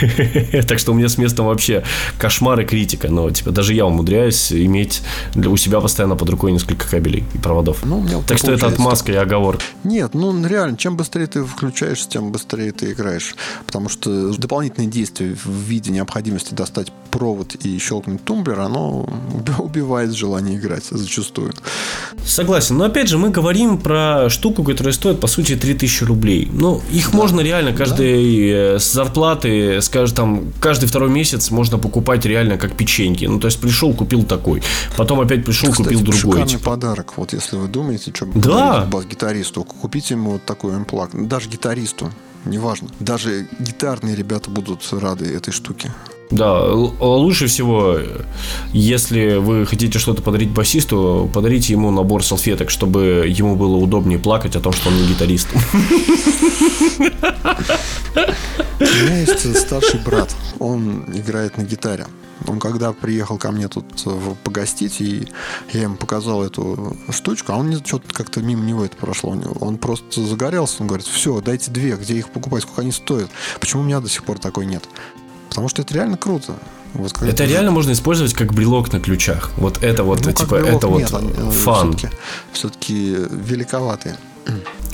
[0.66, 1.84] так что у меня с местом вообще
[2.18, 3.08] кошмар и критика.
[3.08, 5.02] Но типа даже я умудряюсь иметь
[5.36, 7.84] у себя постоянно под рукой несколько кабелей и проводов.
[7.84, 9.62] Ну, у меня так что это отмазка и оговорка.
[9.84, 13.34] Нет, ну реально, чем быстрее ты включаешь, тем быстрее ты играешь.
[13.66, 19.08] Потому что дополнительные действия в виде необходимости достать провод и щелкнуть тумблер, оно
[19.58, 21.52] убивает желание играть зачастую.
[22.24, 22.78] Согласен.
[22.78, 26.48] Но опять же, мы говорим про штуку, которая стоит, по сути, 3000 рублей.
[26.50, 27.16] Ну, их да.
[27.16, 32.76] можно реально каждый да с зарплаты, скажем, там, каждый второй месяц можно покупать реально как
[32.76, 33.24] печеньки.
[33.24, 34.62] Ну, то есть пришел, купил такой.
[34.96, 36.46] Потом опять пришел, Кстати, купил другой.
[36.46, 36.70] Типа.
[36.70, 37.14] подарок.
[37.16, 38.84] Вот если вы думаете, что да.
[38.84, 41.10] бас-гитаристу, купите ему вот такой эмплак.
[41.28, 42.10] Даже гитаристу,
[42.44, 42.88] неважно.
[43.00, 45.92] Даже гитарные ребята будут рады этой штуке.
[46.30, 47.98] Да, лучше всего,
[48.72, 54.54] если вы хотите что-то подарить басисту, подарите ему набор салфеток, чтобы ему было удобнее плакать
[54.54, 55.48] о том, что он не гитарист.
[58.80, 62.06] У меня есть старший брат, он играет на гитаре.
[62.46, 63.84] Он когда приехал ко мне тут
[64.42, 65.28] погостить, и
[65.72, 69.36] я ему показал эту штучку, а он что-то как-то мимо него это прошло.
[69.60, 73.28] Он просто загорелся, он говорит, все, дайте две, где их покупать, сколько они стоят.
[73.60, 74.84] Почему у меня до сих пор такой нет?
[75.50, 76.54] Потому что это реально круто.
[76.94, 79.50] Вот это реально можно использовать как брелок на ключах.
[79.56, 81.92] Вот это вот, ну, типа, это нет, вот э, fun.
[81.92, 82.16] Все-таки,
[82.52, 84.16] все-таки великоватые.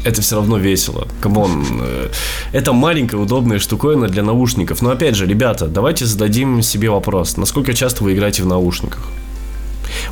[0.06, 1.08] Это все равно весело.
[1.20, 1.66] Come on.
[1.80, 2.10] Э,
[2.52, 4.80] это маленькая удобная штуковина для наушников.
[4.80, 7.36] Но опять же, ребята, давайте зададим себе вопрос.
[7.36, 9.00] Насколько часто вы играете в наушниках?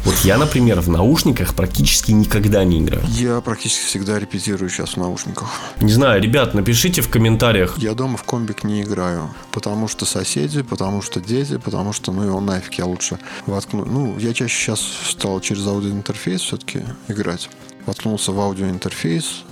[0.04, 3.04] Вот я, например, в наушниках практически никогда не играю.
[3.08, 5.48] Я практически всегда репетирую сейчас в наушниках.
[5.80, 7.78] Не знаю, ребят, напишите в комментариях.
[7.78, 12.24] Я дома в комбик не играю, потому что соседи, потому что дети, потому что, ну,
[12.24, 13.84] его нафиг я лучше воткну.
[13.84, 17.48] Ну, я чаще сейчас стал через аудиоинтерфейс все-таки играть.
[17.86, 19.44] Воткнулся в аудиоинтерфейс,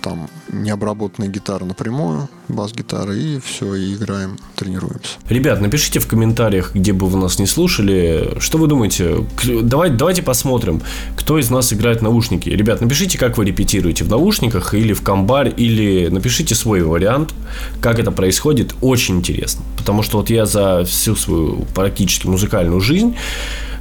[0.00, 5.18] там необработанная гитара напрямую, бас-гитара, и все, и играем, тренируемся.
[5.28, 9.24] Ребят, напишите в комментариях, где бы вы нас не слушали, что вы думаете.
[9.62, 10.82] Давайте, давайте посмотрим,
[11.16, 12.48] кто из нас играет в наушники.
[12.48, 17.34] Ребят, напишите, как вы репетируете в наушниках или в комбар, или напишите свой вариант,
[17.80, 18.74] как это происходит.
[18.80, 19.64] Очень интересно.
[19.76, 23.16] Потому что вот я за всю свою практически музыкальную жизнь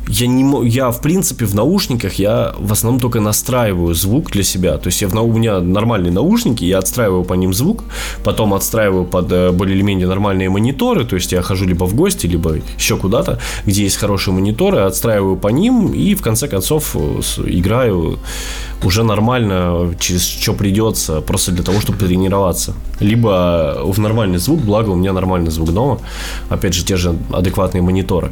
[0.09, 4.77] я не я в принципе в наушниках я в основном только настраиваю звук для себя.
[4.77, 7.83] То есть я в, у меня нормальные наушники, я отстраиваю по ним звук,
[8.23, 11.05] потом отстраиваю под э, более или менее нормальные мониторы.
[11.05, 15.35] То есть я хожу либо в гости, либо еще куда-то, где есть хорошие мониторы, отстраиваю
[15.35, 18.19] по ним и в конце концов э, играю
[18.83, 22.73] уже нормально, через что придется, просто для того, чтобы тренироваться.
[22.99, 25.99] Либо в нормальный звук, благо у меня нормальный звук дома,
[26.49, 28.31] опять же, те же адекватные мониторы.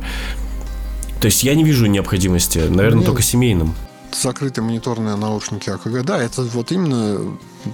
[1.25, 3.07] То есть я не вижу необходимости, наверное, Нет.
[3.07, 3.73] только семейным.
[4.13, 7.19] Закрытые мониторные наушники АКГ, да, это вот именно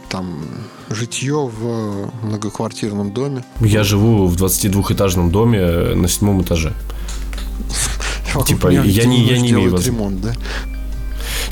[0.08, 0.42] там
[0.90, 3.44] житье в многоквартирном доме.
[3.60, 6.72] Я живу в 22-этажном доме на седьмом этаже.
[8.48, 9.88] Типа, я не, я не имею возможности.
[9.90, 10.34] ремонт, да?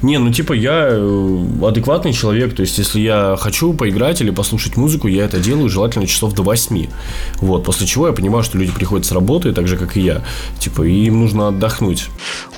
[0.02, 4.78] Не, ну типа я э, адекватный человек, то есть если я хочу поиграть или послушать
[4.78, 6.88] музыку, я это делаю желательно часов до 8.
[7.38, 10.24] Вот, после чего я понимаю, что люди приходят с работы, так же, как и я.
[10.60, 12.10] Типа, и им нужно отдохнуть.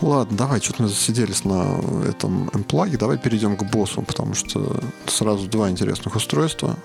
[0.01, 5.47] Ладно, давай, что-то мы засиделись на этом эмплаге, давай перейдем к боссу, потому что сразу
[5.47, 6.75] два интересных устройства.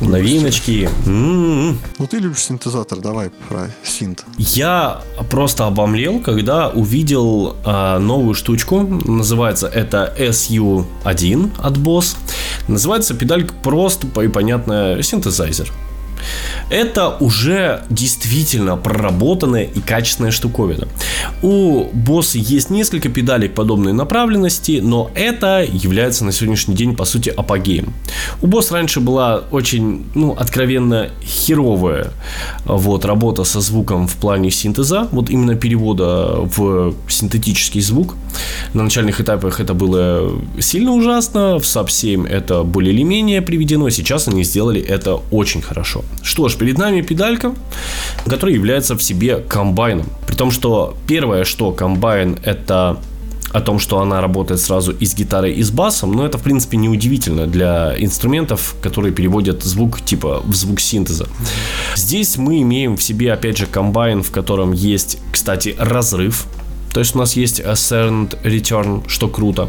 [0.00, 0.88] Новиночки.
[1.06, 1.78] М-м-м.
[1.98, 4.24] Ну, ты любишь синтезатор, давай про синт.
[4.38, 8.80] Я просто обомлел, когда увидел э, новую штучку.
[8.80, 12.16] Называется это SU1 от Boss.
[12.68, 15.72] Называется педалька просто и понятная синтезайзер.
[16.70, 20.88] Это уже действительно проработанная и качественная штуковина.
[21.42, 27.28] У босса есть несколько педалек подобной направленности, но это является на сегодняшний день, по сути,
[27.28, 27.92] апогеем.
[28.40, 32.12] У босса раньше была очень, ну, откровенно херовая
[32.64, 38.16] вот, работа со звуком в плане синтеза, вот именно перевода в синтетический звук.
[38.74, 43.90] На начальных этапах это было сильно ужасно, в SAP 7 это более или менее приведено,
[43.90, 46.04] сейчас они сделали это очень хорошо.
[46.22, 47.54] Что ж, перед нами педалька,
[48.26, 50.06] которая является в себе комбайном.
[50.26, 52.98] При том, что первое, что комбайн, это
[53.52, 56.42] о том, что она работает сразу и с гитарой, и с басом, но это, в
[56.42, 61.26] принципе, неудивительно для инструментов, которые переводят звук типа в звук синтеза.
[61.96, 66.46] Здесь мы имеем в себе, опять же, комбайн, в котором есть, кстати, разрыв,
[66.92, 69.68] то есть у нас есть Ascend Return, что круто.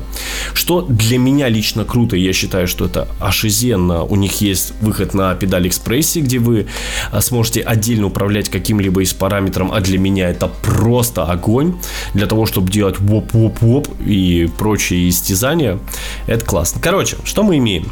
[0.54, 4.04] Что для меня лично круто, я считаю, что это ошизенно.
[4.04, 6.68] У них есть выход на педаль экспрессии, где вы
[7.12, 11.76] а, сможете отдельно управлять каким-либо из параметром, а для меня это просто огонь.
[12.14, 15.80] Для того, чтобы делать воп-воп-воп и прочие истязания,
[16.26, 16.82] это классно.
[16.82, 17.92] Короче, что мы имеем?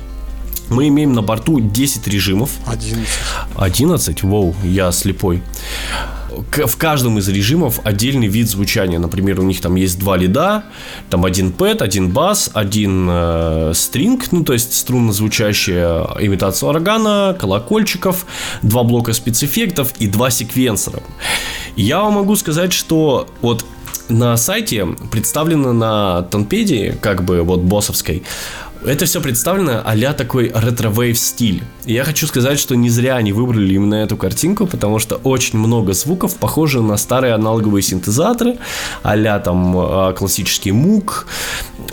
[0.70, 2.52] Мы имеем на борту 10 режимов.
[2.68, 3.08] 11.
[3.56, 4.24] 11?
[4.24, 5.42] Воу, я слепой
[6.52, 9.00] в каждом из режимов отдельный вид звучания.
[9.00, 10.64] Например, у них там есть два лида,
[11.10, 17.36] там один пэт, один бас, один э, стринг, ну то есть струнно звучащая имитация органа,
[17.40, 18.26] колокольчиков,
[18.62, 21.02] два блока спецэффектов и два секвенсора.
[21.76, 23.66] Я вам могу сказать, что вот
[24.10, 28.24] на сайте представлено на Tonepedia, как бы вот боссовской,
[28.86, 31.64] это все представлено а такой retrowave стиль.
[31.86, 35.60] И я хочу сказать, что не зря они выбрали именно эту картинку, потому что очень
[35.60, 38.58] много звуков похожи на старые аналоговые синтезаторы,
[39.04, 41.28] а там классический Moog,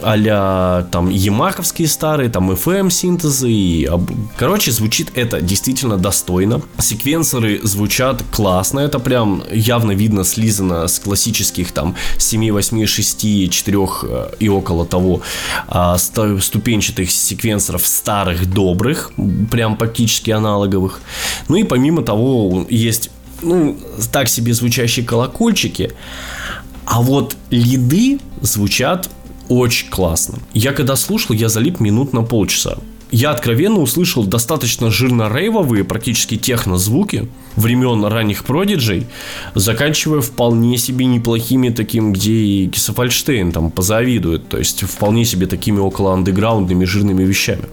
[0.02, 3.50] а там ямаховские старые, там FM синтезы.
[3.50, 3.90] И,
[4.36, 6.62] короче, звучит это действительно достойно.
[6.78, 13.78] Секвенсоры звучат классно, это прям явно видно слизано с классических там 7, 8, 6, 4
[14.38, 15.22] и около того
[15.68, 19.12] а, ступенчатых секвенсоров старых, добрых,
[19.50, 21.00] прям практически аналоговых.
[21.48, 23.10] Ну и помимо того, есть
[23.42, 23.76] ну,
[24.12, 25.92] так себе звучащие колокольчики,
[26.84, 29.10] а вот лиды звучат
[29.48, 30.38] очень классно.
[30.54, 32.78] Я когда слушал, я залип минут на полчаса
[33.10, 39.06] я откровенно услышал достаточно жирно-рейвовые, практически техно-звуки времен ранних продиджей,
[39.54, 45.78] заканчивая вполне себе неплохими таким, где и Кисофальштейн там позавидует, то есть вполне себе такими
[45.78, 47.64] около андеграундными жирными вещами.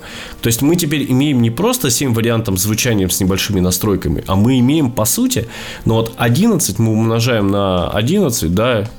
[0.41, 4.59] То есть мы теперь имеем не просто 7 вариантов звучания с небольшими настройками, а мы
[4.59, 5.47] имеем по сути,
[5.85, 8.89] но вот 11 мы умножаем на 11, да,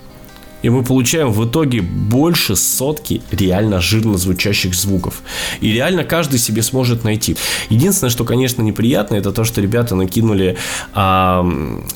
[0.65, 5.23] и мы получаем в итоге больше сотки реально жирно звучащих звуков.
[5.61, 7.37] И реально каждый себе сможет найти.
[7.69, 10.57] Единственное, что, конечно, неприятно, это то, что ребята накинули
[10.95, 11.43] а,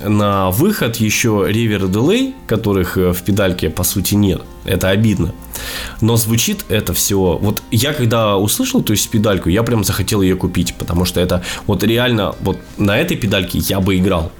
[0.04, 4.42] на выход еще ревер и дилей, которых э, в педальке по сути нет.
[4.66, 5.32] Это обидно.
[6.02, 7.38] Но звучит это все.
[7.40, 11.42] Вот я когда услышал то есть педальку, я прям захотел ее купить, потому что это
[11.66, 14.30] вот реально вот на этой педальке я бы играл.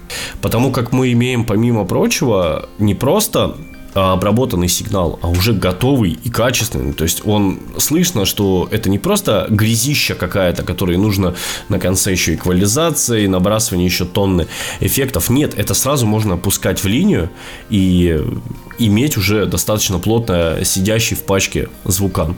[0.43, 3.57] Потому как мы имеем, помимо прочего, не просто
[3.99, 6.93] обработанный сигнал, а уже готовый и качественный.
[6.93, 11.35] То есть он слышно, что это не просто грязища какая-то, которой нужно
[11.69, 14.47] на конце еще эквализации, набрасывание еще тонны
[14.81, 15.31] эффектов.
[15.31, 17.31] Нет, это сразу можно опускать в линию
[17.71, 18.23] и
[18.79, 22.37] иметь уже достаточно плотно сидящий в пачке звукан.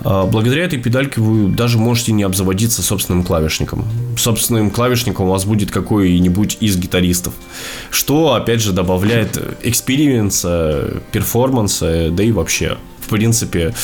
[0.00, 3.84] А, благодаря этой педальке вы даже можете не обзаводиться собственным клавишником.
[4.16, 7.34] Собственным клавишником у вас будет какой-нибудь из гитаристов.
[7.90, 13.74] Что, опять же, добавляет experience а, перформанса, да и вообще в принципе,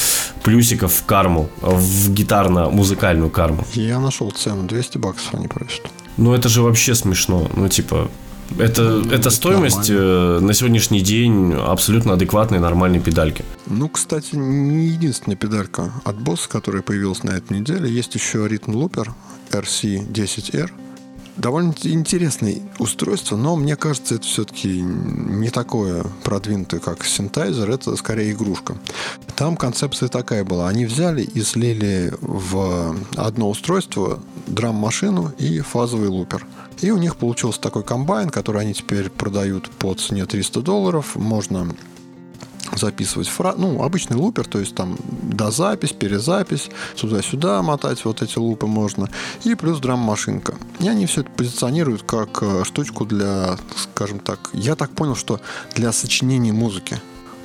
[0.42, 3.64] плюсиков в карму, в гитарно-музыкальную карму.
[3.72, 5.80] Я нашел цену, 200 баксов они просят.
[6.18, 7.50] Ну, это же вообще смешно.
[7.56, 8.10] Ну, типа,
[8.59, 10.38] это, ну, это стоимость нормально.
[10.38, 13.44] Э, на сегодняшний день абсолютно адекватной нормальной педальки.
[13.66, 17.90] Ну, кстати, не единственная педалька от Boss, которая появилась на этой неделе.
[17.90, 19.09] Есть еще Rhythm Looper
[19.50, 20.70] RC10R.
[21.36, 28.30] Довольно интересное устройство, но мне кажется, это все-таки не такое продвинутое, как синтайзер, это скорее
[28.30, 28.76] игрушка.
[29.34, 30.68] Там концепция такая была.
[30.68, 36.46] Они взяли и слили в одно устройство драм-машину и фазовый лупер.
[36.80, 41.16] И у них получился такой комбайн, который они теперь продают по цене 300 долларов.
[41.16, 41.74] Можно
[42.72, 48.66] записывать фразы, ну, обычный лупер, то есть там дозапись, перезапись, сюда-сюда мотать вот эти лупы
[48.66, 49.08] можно,
[49.44, 50.54] и плюс драм-машинка.
[50.80, 55.40] И они все это позиционируют как э, штучку для, скажем так, я так понял, что
[55.74, 57.00] для сочинения музыки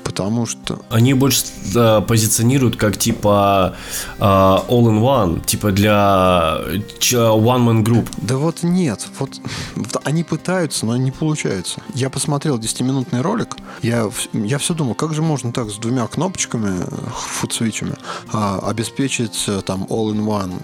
[0.10, 0.80] Потому что...
[0.90, 1.44] Они больше
[1.76, 3.76] э, позиционируют как типа
[4.18, 6.58] э, all-in-one, типа для
[7.00, 8.08] one-man group.
[8.18, 9.08] Да вот нет.
[9.20, 9.40] Вот,
[9.76, 11.80] вот они пытаются, но не получается.
[11.94, 16.84] Я посмотрел 10-минутный ролик, я, я все думал, как же можно так с двумя кнопочками,
[17.14, 17.94] футсвичами,
[18.34, 20.60] а, обеспечить э, там all-in-one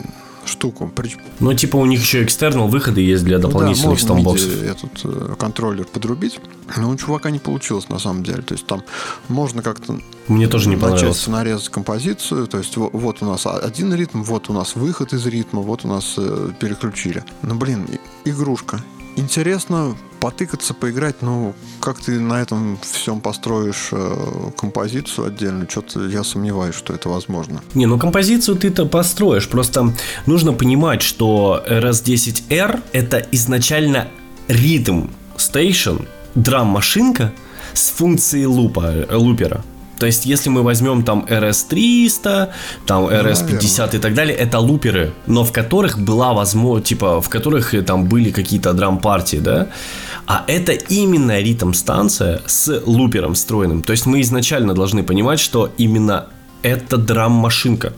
[0.47, 0.91] штуку.
[1.39, 5.35] Ну, типа у них еще экстернал выходы есть для дополнительных ну, да, можно этот э,
[5.37, 6.39] контроллер подрубить.
[6.77, 8.41] Но у чувака не получилось на самом деле.
[8.41, 8.83] То есть там
[9.27, 11.27] можно как-то мне тоже не понравилось.
[11.27, 12.47] нарезать композицию.
[12.47, 15.87] То есть вот у нас один ритм, вот у нас выход из ритма, вот у
[15.87, 17.23] нас э, переключили.
[17.41, 17.87] Ну, блин,
[18.25, 18.83] игрушка.
[19.15, 26.23] Интересно потыкаться, поиграть, ну, как ты на этом всем построишь э, композицию отдельно, что-то я
[26.23, 27.61] сомневаюсь, что это возможно.
[27.75, 29.93] Не, ну композицию ты-то построишь, просто
[30.25, 34.07] нужно понимать, что RS10R это изначально
[34.47, 35.97] ритм стейшн,
[36.33, 37.31] драм-машинка
[37.73, 39.63] с функцией лупа, э, лупера.
[39.99, 42.49] То есть, если мы возьмем там RS300,
[42.85, 47.29] там RS50 ну, и так далее, это луперы, но в которых была возможность, типа, в
[47.29, 49.67] которых э, там были какие-то драм-партии, да?
[50.27, 53.81] А это именно ритм-станция с лупером встроенным.
[53.81, 56.27] То есть, мы изначально должны понимать, что именно
[56.63, 57.93] это драм-машинка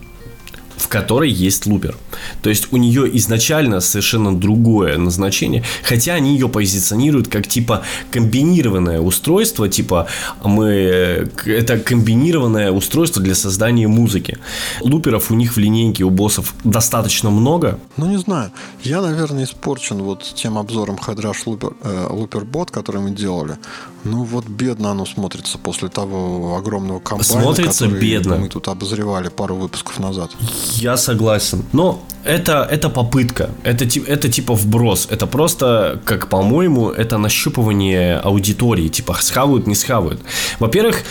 [0.78, 1.96] в которой есть лупер.
[2.42, 9.00] То есть у нее изначально совершенно другое назначение, хотя они ее позиционируют как типа комбинированное
[9.00, 10.06] устройство, типа
[10.44, 14.38] мы это комбинированное устройство для создания музыки.
[14.80, 17.78] Луперов у них в линейке у боссов достаточно много.
[17.96, 18.50] Ну не знаю,
[18.84, 23.56] я наверное испорчен вот тем обзором Хайдраш Лупер, э, Лупер Бот, который мы делали.
[24.04, 28.36] Ну вот бедно оно смотрится после того огромного комбайна, смотрится который бедно.
[28.36, 30.30] мы тут обозревали пару выпусков назад.
[30.76, 31.64] Я согласен.
[31.72, 33.50] Но это, это попытка.
[33.62, 35.08] Это, это типа вброс.
[35.10, 38.88] Это просто, как по-моему, это нащупывание аудитории.
[38.88, 40.20] Типа схавают, не схавают.
[40.58, 41.02] Во-первых,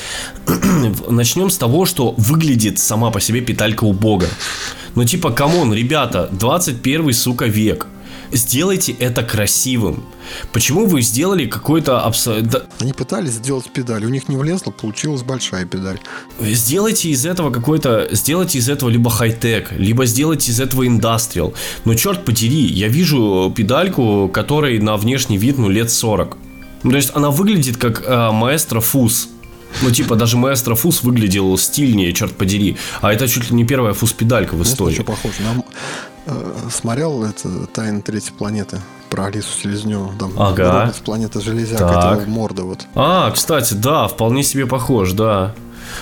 [1.09, 4.27] начнем с того, что выглядит сама по себе педалька у бога.
[4.95, 7.87] Ну типа, come on, ребята, 21 сука век
[8.31, 10.03] сделайте это красивым.
[10.51, 12.63] Почему вы сделали какой-то абсолютно...
[12.79, 15.99] Они пытались сделать педаль, у них не влезло, получилась большая педаль.
[16.39, 18.07] Сделайте из этого какой-то...
[18.11, 21.53] Сделайте из этого либо хай-тек, либо сделайте из этого индастриал.
[21.85, 26.37] Но черт подери, я вижу педальку, которой на внешний вид, ну, лет 40.
[26.83, 29.29] Ну, то есть она выглядит как э, Maestro Fuzz.
[29.81, 32.77] Ну, типа, даже Maestro Fuzz выглядел стильнее, черт подери.
[33.01, 34.95] А это чуть ли не первая fuzz -педалька в истории.
[34.95, 35.35] Знаешь, похоже?
[35.41, 35.63] На,
[36.71, 40.11] смотрел это «Тайны третьей планеты» про Алису Селезневу.
[40.19, 40.93] Там ага.
[41.05, 42.21] планета Железяка, так.
[42.21, 42.85] это морда вот.
[42.95, 45.53] А, кстати, да, вполне себе похож, да.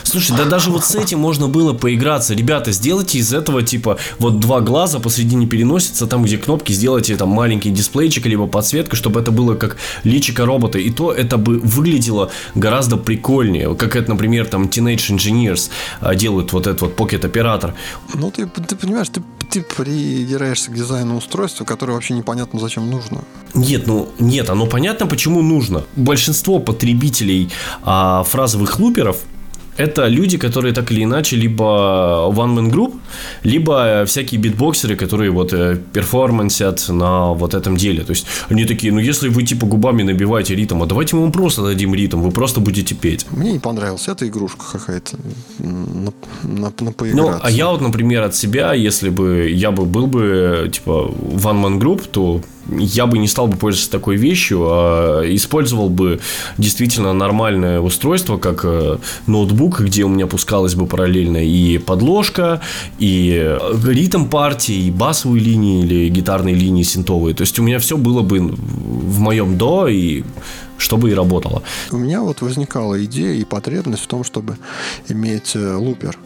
[0.04, 2.34] Слушай, да даже вот с этим можно было поиграться.
[2.34, 7.30] Ребята, сделайте из этого типа вот два глаза посредине переносится, там где кнопки, сделайте там
[7.30, 10.78] маленький дисплейчик, либо подсветка, чтобы это было как личико робота.
[10.80, 13.76] И то это бы выглядело гораздо прикольнее.
[13.76, 15.70] Как это, например, там Teenage Engineers
[16.02, 17.74] а, делают вот этот вот Pocket оператор.
[18.14, 23.24] Ну, ты, ты понимаешь, ты, ты придираешься к дизайну устройства, которое вообще непонятно зачем нужно.
[23.54, 25.84] Нет, ну нет, оно понятно, почему нужно.
[25.96, 27.50] Большинство потребителей
[27.84, 29.18] а, фразовых луперов
[29.78, 32.94] это люди, которые так или иначе либо one-man group,
[33.44, 38.04] либо всякие битбоксеры, которые вот э, перформансят на вот этом деле.
[38.04, 41.32] То есть они такие, ну если вы типа губами набиваете ритм, а давайте мы вам
[41.32, 43.26] просто дадим ритм, вы просто будете петь.
[43.32, 45.18] Мне не понравилась эта игрушка какая-то
[45.60, 46.14] на,
[46.44, 50.70] на, на Ну, а я вот, например, от себя, если бы я бы был бы
[50.72, 56.20] типа one-man group, то я бы не стал бы пользоваться такой вещью, а использовал бы
[56.58, 58.98] действительно нормальное устройство, как э,
[59.28, 62.62] ноутбук, где у меня пускалась бы параллельно и подложка,
[63.00, 67.36] и ритм партии, и басовые линии или гитарные линии синтовые.
[67.36, 70.24] То есть у меня все было бы в моем до и
[70.78, 71.64] чтобы и работало.
[71.92, 74.58] У меня вот возникала идея и потребность в том, чтобы
[75.08, 76.18] иметь э, лупер.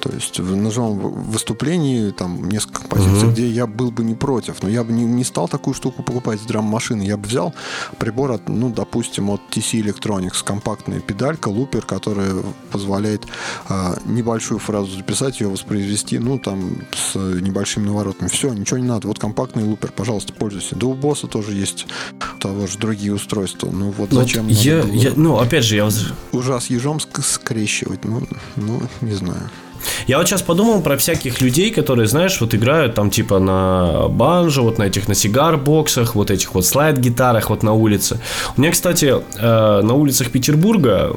[0.00, 3.32] То есть на живом выступлении там несколько композиций, угу.
[3.32, 6.40] где я был бы не против, но я бы не, не стал такую штуку покупать
[6.40, 7.02] с драм-машины.
[7.02, 7.54] Я бы взял
[7.98, 12.34] прибор от, ну, допустим, от TC Electronics, компактная педалька, лупер, которая
[12.70, 13.26] позволяет
[13.68, 18.28] а, небольшую фразу записать, ее воспроизвести, ну, там, с небольшими наворотами.
[18.28, 19.08] Все, ничего не надо.
[19.08, 20.76] Вот компактный лупер, пожалуйста, пользуйся.
[20.76, 21.86] Да у босса тоже есть
[22.40, 23.70] того же другие устройства.
[23.70, 24.48] Ну, вот ну, зачем?
[24.48, 25.88] Я, я, ну, опять же, я...
[26.32, 28.22] Ужас ежом скрещивать, ну,
[28.56, 29.50] ну, не знаю.
[30.06, 34.62] Я вот сейчас подумал про всяких людей, которые, знаешь, вот играют там типа на банджо,
[34.62, 38.20] вот на этих на сигар-боксах, вот этих вот слайд-гитарах вот на улице.
[38.56, 41.12] У меня, кстати, э, на улицах Петербурга,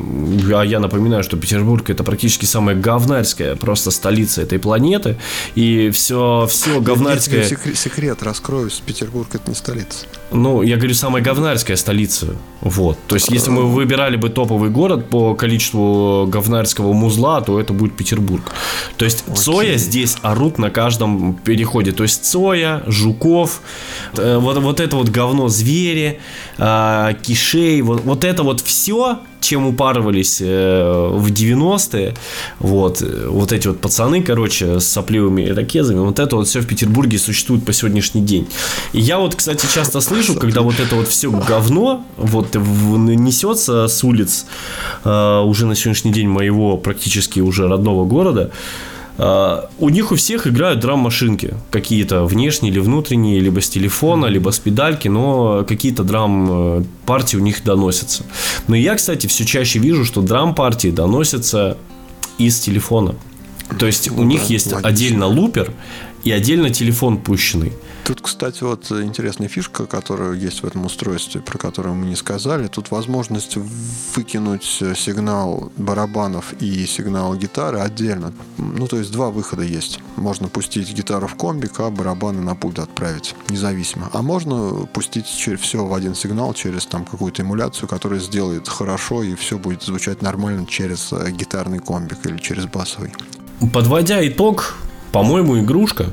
[0.53, 5.17] а я напоминаю, что Петербург это практически самая говнарская просто столица этой планеты,
[5.55, 7.43] и все, все говнарское...
[7.43, 10.05] Я секрет раскроюсь, Петербург это не столица.
[10.31, 12.35] Ну, я говорю, самая говнарская столица.
[12.61, 12.97] Вот.
[13.07, 17.95] То есть, если мы выбирали бы топовый город по количеству говнарского музла, то это будет
[17.95, 18.48] Петербург.
[18.97, 19.35] То есть, Окей.
[19.35, 21.91] Цоя здесь орут на каждом переходе.
[21.91, 23.61] То есть, Цоя, Жуков,
[24.17, 26.19] э, вот, вот это вот говно звери,
[26.57, 32.13] э, кишей, вот, вот это вот все чем упарывались э, в 90-е,
[32.59, 37.17] вот, вот эти вот пацаны, короче, с сопливыми ирокезами, вот это вот все в Петербурге
[37.17, 38.47] существует по сегодняшний день.
[38.93, 44.03] И я вот, кстати, часто слышу, когда вот это вот все говно вот несется с
[44.03, 44.45] улиц
[45.03, 48.51] э, уже на сегодняшний день моего практически уже родного города,
[49.19, 51.53] у них у всех играют драм-машинки.
[51.71, 57.63] Какие-то внешние или внутренние, либо с телефона, либо с педальки, но какие-то драм-партии у них
[57.63, 58.23] доносятся.
[58.67, 61.77] Но я, кстати, все чаще вижу, что драм-партии доносятся
[62.37, 63.15] из телефона.
[63.77, 64.89] То есть ну, у них есть логично.
[64.89, 65.73] отдельно лупер
[66.23, 67.73] и отдельно телефон пущенный.
[68.09, 72.65] Тут, кстати, вот интересная фишка, которая есть в этом устройстве, про которую мы не сказали.
[72.65, 73.55] Тут возможность
[74.15, 78.33] выкинуть сигнал барабанов и сигнал гитары отдельно.
[78.57, 79.99] Ну, то есть два выхода есть.
[80.15, 84.09] Можно пустить гитару в комбик, а барабаны на пульт отправить, независимо.
[84.11, 89.35] А можно пустить все в один сигнал через там какую-то эмуляцию, которая сделает хорошо и
[89.35, 93.13] все будет звучать нормально через э, гитарный комбик или через басовый.
[93.71, 94.77] Подводя итог,
[95.11, 96.07] по-моему, игрушка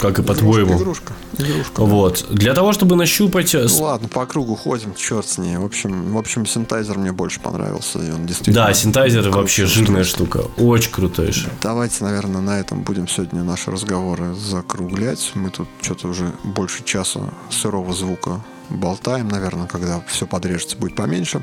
[0.00, 0.76] как и по-твоему.
[0.76, 1.80] Игрушка, игрушка.
[1.84, 2.26] Вот.
[2.28, 2.36] Да.
[2.36, 3.54] Для того, чтобы нащупать...
[3.54, 5.56] Ну, ладно, по кругу ходим, черт с ней.
[5.56, 7.98] В общем, в общем, синтайзер мне больше понравился.
[7.98, 8.66] И он действительно...
[8.66, 10.44] Да, синтайзер вообще жирная штука.
[10.56, 11.32] Очень крутая.
[11.62, 15.32] Давайте, наверное, на этом будем сегодня наши разговоры закруглять.
[15.34, 17.20] Мы тут что-то уже больше часа
[17.50, 18.40] сырого звука
[18.70, 21.42] болтаем, наверное, когда все подрежется, будет поменьше.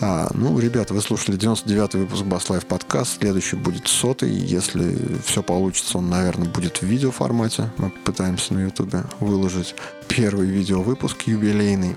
[0.00, 3.18] А, ну, ребята, вы слушали 99-й выпуск Bass Life подкаст.
[3.18, 4.30] Следующий будет сотый.
[4.30, 7.70] Если все получится, он, наверное, будет в видеоформате.
[7.78, 9.74] Мы пытаемся на ютубе выложить
[10.08, 11.96] первый видеовыпуск юбилейный.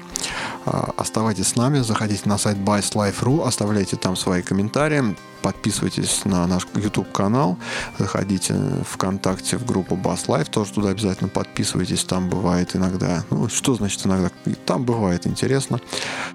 [0.66, 6.68] А, оставайтесь с нами, заходите на сайт BassLife.ru, оставляйте там свои комментарии, подписывайтесь на наш
[6.76, 7.58] YouTube канал,
[7.98, 8.56] заходите
[8.88, 14.06] ВКонтакте в группу Bass Life, тоже туда обязательно подписывайтесь, там бывает иногда, ну что значит
[14.06, 14.30] иногда,
[14.66, 15.82] там бывает интересно.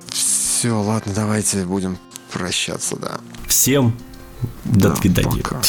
[0.09, 1.99] Все, ладно, давайте будем
[2.33, 3.21] прощаться, да.
[3.47, 3.97] Всем
[4.65, 5.43] до свидания.
[5.43, 5.61] Пока.